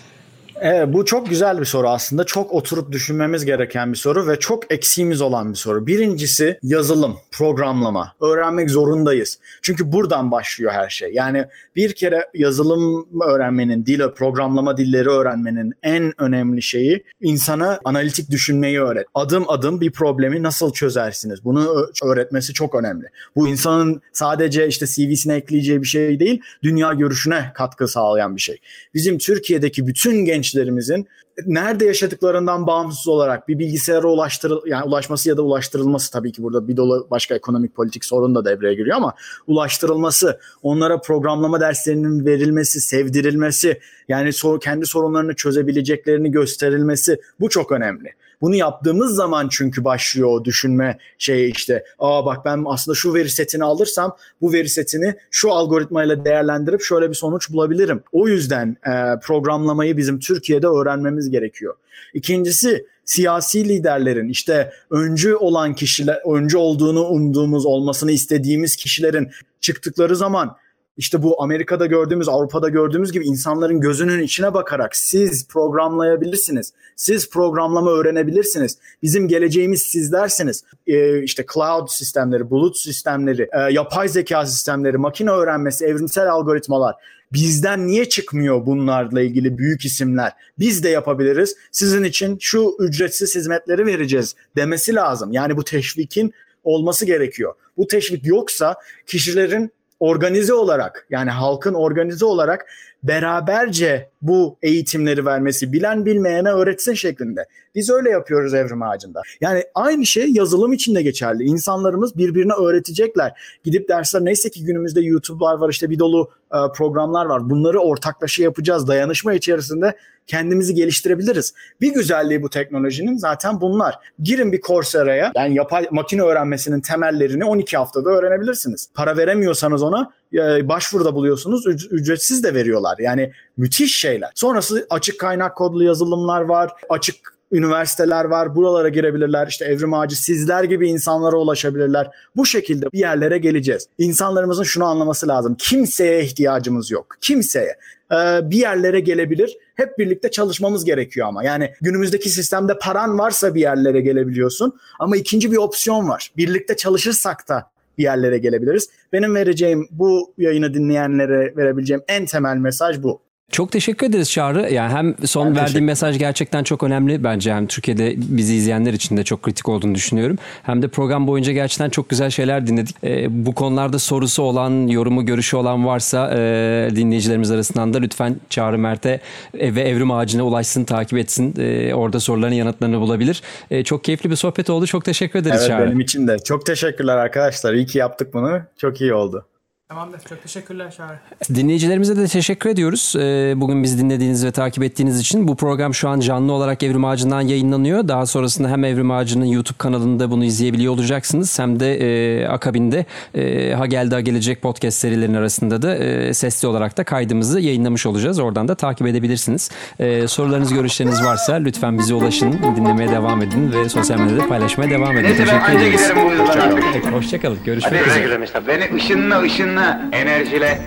Evet, 0.61 0.93
bu 0.93 1.05
çok 1.05 1.29
güzel 1.29 1.59
bir 1.59 1.65
soru 1.65 1.89
aslında. 1.89 2.23
Çok 2.23 2.53
oturup 2.53 2.91
düşünmemiz 2.91 3.45
gereken 3.45 3.93
bir 3.93 3.97
soru 3.97 4.27
ve 4.27 4.39
çok 4.39 4.73
eksiğimiz 4.73 5.21
olan 5.21 5.51
bir 5.51 5.57
soru. 5.57 5.87
Birincisi 5.87 6.59
yazılım, 6.63 7.15
programlama. 7.31 8.13
Öğrenmek 8.21 8.69
zorundayız. 8.69 9.39
Çünkü 9.61 9.91
buradan 9.91 10.31
başlıyor 10.31 10.71
her 10.71 10.89
şey. 10.89 11.11
Yani 11.13 11.45
bir 11.75 11.93
kere 11.93 12.25
yazılım 12.33 13.07
öğrenmenin, 13.21 13.85
dil, 13.85 14.01
programlama 14.15 14.77
dilleri 14.77 15.09
öğrenmenin 15.09 15.73
en 15.83 16.21
önemli 16.21 16.61
şeyi 16.61 17.03
insana 17.21 17.79
analitik 17.83 18.31
düşünmeyi 18.31 18.81
öğret. 18.81 19.05
Adım 19.15 19.49
adım 19.49 19.81
bir 19.81 19.91
problemi 19.91 20.43
nasıl 20.43 20.73
çözersiniz? 20.73 21.45
Bunu 21.45 21.87
öğretmesi 22.03 22.53
çok 22.53 22.75
önemli. 22.75 23.05
Bu 23.35 23.47
insanın 23.47 24.01
sadece 24.13 24.67
işte 24.67 24.85
CV'sine 24.85 25.35
ekleyeceği 25.35 25.81
bir 25.81 25.87
şey 25.87 26.19
değil, 26.19 26.41
dünya 26.63 26.93
görüşüne 26.93 27.51
katkı 27.55 27.87
sağlayan 27.87 28.35
bir 28.35 28.41
şey. 28.41 28.57
Bizim 28.93 29.17
Türkiye'deki 29.17 29.87
bütün 29.87 30.25
genç 30.25 30.44
gençlerimizin 30.45 31.07
nerede 31.45 31.85
yaşadıklarından 31.85 32.67
bağımsız 32.67 33.07
olarak 33.07 33.47
bir 33.47 33.59
bilgisayara 33.59 34.07
ulaştırıl 34.07 34.61
yani 34.65 34.83
ulaşması 34.83 35.29
ya 35.29 35.37
da 35.37 35.41
ulaştırılması 35.41 36.11
tabii 36.11 36.31
ki 36.31 36.43
burada 36.43 36.67
bir 36.67 36.77
dolu 36.77 37.07
başka 37.11 37.35
ekonomik 37.35 37.75
politik 37.75 38.05
sorun 38.05 38.35
da 38.35 38.45
devreye 38.45 38.73
giriyor 38.73 38.97
ama 38.97 39.13
ulaştırılması, 39.47 40.39
onlara 40.63 41.01
programlama 41.01 41.59
derslerinin 41.59 42.25
verilmesi, 42.25 42.81
sevdirilmesi, 42.81 43.79
yani 44.07 44.33
sor, 44.33 44.59
kendi 44.59 44.85
sorunlarını 44.85 45.35
çözebileceklerini 45.35 46.31
gösterilmesi 46.31 47.17
bu 47.39 47.49
çok 47.49 47.71
önemli. 47.71 48.09
Bunu 48.41 48.55
yaptığımız 48.55 49.15
zaman 49.15 49.47
çünkü 49.51 49.83
başlıyor 49.83 50.29
o 50.29 50.45
düşünme 50.45 50.97
şey 51.17 51.49
işte 51.49 51.83
aa 51.99 52.25
bak 52.25 52.45
ben 52.45 52.63
aslında 52.67 52.95
şu 52.95 53.13
veri 53.13 53.29
setini 53.29 53.63
alırsam 53.63 54.15
bu 54.41 54.53
veri 54.53 54.69
setini 54.69 55.15
şu 55.31 55.51
algoritmayla 55.51 56.25
değerlendirip 56.25 56.81
şöyle 56.81 57.09
bir 57.09 57.15
sonuç 57.15 57.51
bulabilirim. 57.51 58.03
O 58.11 58.27
yüzden 58.27 58.77
e, 58.87 59.19
programlamayı 59.19 59.97
bizim 59.97 60.19
Türkiye'de 60.19 60.67
öğrenmemiz 60.67 61.29
gerekiyor. 61.29 61.75
İkincisi 62.13 62.85
siyasi 63.05 63.69
liderlerin 63.69 64.29
işte 64.29 64.71
öncü 64.89 65.35
olan 65.35 65.75
kişiler, 65.75 66.21
öncü 66.25 66.57
olduğunu 66.57 67.03
umduğumuz, 67.03 67.65
olmasını 67.65 68.11
istediğimiz 68.11 68.75
kişilerin 68.75 69.31
çıktıkları 69.61 70.15
zaman 70.15 70.57
işte 70.97 71.23
bu 71.23 71.43
Amerika'da 71.43 71.85
gördüğümüz, 71.85 72.29
Avrupa'da 72.29 72.69
gördüğümüz 72.69 73.11
gibi 73.11 73.25
insanların 73.25 73.79
gözünün 73.79 74.23
içine 74.23 74.53
bakarak 74.53 74.95
siz 74.95 75.47
programlayabilirsiniz. 75.47 76.73
Siz 76.95 77.29
programlama 77.29 77.91
öğrenebilirsiniz. 77.91 78.77
Bizim 79.03 79.27
geleceğimiz 79.27 79.81
sizlersiniz. 79.81 80.63
Ee, 80.87 81.23
işte 81.23 81.45
cloud 81.53 81.87
sistemleri, 81.87 82.49
bulut 82.49 82.77
sistemleri, 82.77 83.49
e, 83.53 83.73
yapay 83.73 84.09
zeka 84.09 84.45
sistemleri, 84.45 84.97
makine 84.97 85.31
öğrenmesi, 85.31 85.85
evrimsel 85.85 86.31
algoritmalar. 86.31 86.95
Bizden 87.33 87.87
niye 87.87 88.09
çıkmıyor 88.09 88.65
bunlarla 88.65 89.21
ilgili 89.21 89.57
büyük 89.57 89.85
isimler? 89.85 90.31
Biz 90.59 90.83
de 90.83 90.89
yapabiliriz. 90.89 91.55
Sizin 91.71 92.03
için 92.03 92.37
şu 92.39 92.75
ücretsiz 92.79 93.35
hizmetleri 93.35 93.85
vereceğiz 93.85 94.35
demesi 94.55 94.95
lazım. 94.95 95.31
Yani 95.31 95.57
bu 95.57 95.63
teşvikin 95.63 96.33
olması 96.63 97.05
gerekiyor. 97.05 97.53
Bu 97.77 97.87
teşvik 97.87 98.25
yoksa 98.25 98.75
kişilerin 99.07 99.71
organize 99.99 100.53
olarak 100.53 101.07
yani 101.09 101.29
halkın 101.29 101.73
organize 101.73 102.25
olarak 102.25 102.65
beraberce 103.03 104.09
bu 104.21 104.57
eğitimleri 104.61 105.25
vermesi 105.25 105.73
bilen 105.73 106.05
bilmeyene 106.05 106.49
öğretsin 106.49 106.93
şeklinde. 106.93 107.45
Biz 107.75 107.89
öyle 107.89 108.09
yapıyoruz 108.09 108.53
Evrim 108.53 108.81
Ağacı'nda. 108.81 109.21
Yani 109.41 109.63
aynı 109.75 110.05
şey 110.05 110.31
yazılım 110.31 110.73
için 110.73 110.95
de 110.95 111.01
geçerli. 111.01 111.43
İnsanlarımız 111.43 112.17
birbirine 112.17 112.53
öğretecekler. 112.53 113.59
Gidip 113.63 113.89
dersler 113.89 114.25
neyse 114.25 114.49
ki 114.49 114.65
günümüzde 114.65 115.01
YouTube'lar 115.01 115.57
var 115.57 115.69
işte 115.69 115.89
bir 115.89 115.99
dolu 115.99 116.29
e, 116.53 116.57
programlar 116.75 117.25
var. 117.25 117.49
Bunları 117.49 117.79
ortaklaşa 117.79 118.43
yapacağız. 118.43 118.87
Dayanışma 118.87 119.33
içerisinde 119.33 119.95
kendimizi 120.27 120.73
geliştirebiliriz. 120.73 121.53
Bir 121.81 121.93
güzelliği 121.93 122.43
bu 122.43 122.49
teknolojinin 122.49 123.17
zaten 123.17 123.61
bunlar. 123.61 123.95
Girin 124.19 124.51
bir 124.51 124.61
Coursera'ya 124.61 125.31
yani 125.35 125.55
yapay 125.55 125.87
makine 125.91 126.21
öğrenmesinin 126.21 126.81
temellerini 126.81 127.45
12 127.45 127.77
haftada 127.77 128.09
öğrenebilirsiniz. 128.09 128.89
Para 128.93 129.17
veremiyorsanız 129.17 129.83
ona 129.83 130.11
e, 130.33 130.67
başvuruda 130.67 131.15
buluyorsunuz. 131.15 131.67
Ücretsiz 131.91 132.43
de 132.43 132.53
veriyorlar. 132.53 132.97
Yani 132.99 133.31
müthiş 133.57 133.99
şeyler. 133.99 134.31
Sonrası 134.35 134.87
açık 134.89 135.19
kaynak 135.19 135.57
kodlu 135.57 135.83
yazılımlar 135.83 136.41
var. 136.41 136.71
Açık 136.89 137.35
üniversiteler 137.51 138.25
var. 138.25 138.55
Buralara 138.55 138.89
girebilirler. 138.89 139.47
İşte 139.47 139.65
Evrim 139.65 139.93
Ağacı 139.93 140.21
sizler 140.23 140.63
gibi 140.63 140.89
insanlara 140.89 141.35
ulaşabilirler. 141.35 142.09
Bu 142.35 142.45
şekilde 142.45 142.91
bir 142.91 142.99
yerlere 142.99 143.37
geleceğiz. 143.37 143.87
İnsanlarımızın 143.97 144.63
şunu 144.63 144.85
anlaması 144.85 145.27
lazım. 145.27 145.55
Kimseye 145.59 146.23
ihtiyacımız 146.23 146.91
yok. 146.91 147.07
Kimseye. 147.21 147.75
Ee, 148.11 148.39
bir 148.43 148.57
yerlere 148.57 148.99
gelebilir. 148.99 149.57
Hep 149.75 149.97
birlikte 149.97 150.31
çalışmamız 150.31 150.85
gerekiyor 150.85 151.27
ama. 151.27 151.43
Yani 151.43 151.73
günümüzdeki 151.81 152.29
sistemde 152.29 152.77
paran 152.77 153.19
varsa 153.19 153.55
bir 153.55 153.61
yerlere 153.61 154.01
gelebiliyorsun. 154.01 154.79
Ama 154.99 155.17
ikinci 155.17 155.51
bir 155.51 155.57
opsiyon 155.57 156.09
var. 156.09 156.31
Birlikte 156.37 156.75
çalışırsak 156.75 157.49
da 157.49 157.69
bir 157.97 158.03
yerlere 158.03 158.37
gelebiliriz. 158.37 158.89
Benim 159.13 159.35
vereceğim 159.35 159.87
bu 159.91 160.33
yayını 160.37 160.73
dinleyenlere 160.73 161.53
verebileceğim 161.57 162.03
en 162.07 162.25
temel 162.25 162.57
mesaj 162.57 163.03
bu. 163.03 163.24
Çok 163.51 163.71
teşekkür 163.71 164.07
ederiz 164.07 164.31
Çağrı. 164.31 164.73
Yani 164.73 164.93
hem 164.93 165.15
son 165.25 165.47
ben 165.47 165.55
verdiğim 165.55 165.85
mesaj 165.85 166.19
gerçekten 166.19 166.63
çok 166.63 166.83
önemli 166.83 167.23
bence. 167.23 167.53
Hem 167.53 167.67
Türkiye'de 167.67 168.13
bizi 168.17 168.55
izleyenler 168.55 168.93
için 168.93 169.17
de 169.17 169.23
çok 169.23 169.41
kritik 169.41 169.69
olduğunu 169.69 169.95
düşünüyorum. 169.95 170.37
Hem 170.63 170.81
de 170.81 170.87
program 170.87 171.27
boyunca 171.27 171.53
gerçekten 171.53 171.89
çok 171.89 172.09
güzel 172.09 172.29
şeyler 172.29 172.67
dinledik. 172.67 172.95
E, 173.03 173.45
bu 173.45 173.55
konularda 173.55 173.99
sorusu 173.99 174.43
olan, 174.43 174.87
yorumu, 174.87 175.25
görüşü 175.25 175.57
olan 175.57 175.85
varsa 175.85 176.31
e, 176.33 176.89
dinleyicilerimiz 176.95 177.51
arasından 177.51 177.93
da 177.93 177.97
lütfen 177.97 178.35
Çağrı 178.49 178.77
Mert'e 178.77 179.21
e, 179.59 179.75
ve 179.75 179.81
Evrim 179.81 180.11
Ağacı'na 180.11 180.43
ulaşsın, 180.43 180.83
takip 180.83 181.17
etsin. 181.17 181.53
E, 181.59 181.93
orada 181.93 182.19
soruların 182.19 182.53
yanıtlarını 182.53 182.99
bulabilir. 182.99 183.41
E, 183.71 183.83
çok 183.83 184.03
keyifli 184.03 184.29
bir 184.29 184.35
sohbet 184.35 184.69
oldu. 184.69 184.85
Çok 184.85 185.05
teşekkür 185.05 185.39
ederiz 185.39 185.59
evet, 185.59 185.67
Çağrı. 185.67 185.85
benim 185.85 185.99
için 185.99 186.27
de. 186.27 186.39
Çok 186.39 186.65
teşekkürler 186.65 187.17
arkadaşlar. 187.17 187.73
İyi 187.73 187.85
ki 187.85 187.97
yaptık 187.97 188.33
bunu. 188.33 188.61
Çok 188.77 189.01
iyi 189.01 189.13
oldu. 189.13 189.45
Tamamdır. 189.89 190.19
Çok 190.29 190.41
teşekkürler 190.43 190.91
Çağrı. 190.91 191.19
Dinleyicilerimize 191.55 192.17
de 192.17 192.27
teşekkür 192.27 192.69
ediyoruz. 192.69 193.13
Ee, 193.19 193.53
bugün 193.55 193.83
bizi 193.83 193.97
dinlediğiniz 193.99 194.45
ve 194.45 194.51
takip 194.51 194.83
ettiğiniz 194.83 195.19
için. 195.19 195.47
Bu 195.47 195.55
program 195.55 195.93
şu 195.93 196.09
an 196.09 196.19
canlı 196.19 196.51
olarak 196.51 196.83
Evrim 196.83 197.05
Ağacı'ndan 197.05 197.41
yayınlanıyor. 197.41 198.07
Daha 198.07 198.25
sonrasında 198.25 198.69
hem 198.69 198.83
Evrim 198.83 199.11
Ağacı'nın 199.11 199.45
YouTube 199.45 199.77
kanalında 199.77 200.31
bunu 200.31 200.45
izleyebiliyor 200.45 200.93
olacaksınız. 200.93 201.59
Hem 201.59 201.79
de 201.79 201.95
e, 201.95 202.47
akabinde 202.47 203.05
e, 203.35 203.73
Ha 203.73 203.85
Geldi 203.85 204.15
Ha 204.15 204.21
Gelecek 204.21 204.61
podcast 204.61 204.97
serilerinin 204.97 205.37
arasında 205.37 205.81
da 205.81 205.95
e, 205.95 206.33
sesli 206.33 206.67
olarak 206.67 206.97
da 206.97 207.03
kaydımızı 207.03 207.59
yayınlamış 207.59 208.05
olacağız. 208.05 208.39
Oradan 208.39 208.67
da 208.67 208.75
takip 208.75 209.07
edebilirsiniz. 209.07 209.71
E, 209.99 210.27
sorularınız, 210.27 210.73
görüşleriniz 210.73 211.23
varsa 211.23 211.53
lütfen 211.53 211.99
bize 211.99 212.13
ulaşın. 212.13 212.59
Dinlemeye 212.75 213.09
devam 213.09 213.41
edin 213.41 213.71
ve 213.71 213.89
sosyal 213.89 214.19
medyada 214.19 214.47
paylaşmaya 214.47 214.89
devam 214.89 215.17
edin. 215.17 215.23
Neyse 215.23 215.45
ben 215.47 215.65
teşekkür 215.65 215.79
ederiz. 215.79 216.01
giderim 216.01 216.17
bu 216.25 216.31
yüzden. 216.31 217.11
Hoşçakalın. 217.11 217.57
Görüşmek 217.65 218.07
üzere. 218.07 218.45
Beni 218.67 218.95
ışınla 218.95 219.41
ışınla 219.41 219.74
heyecanla, 219.75 220.09
enerjile. 220.11 220.79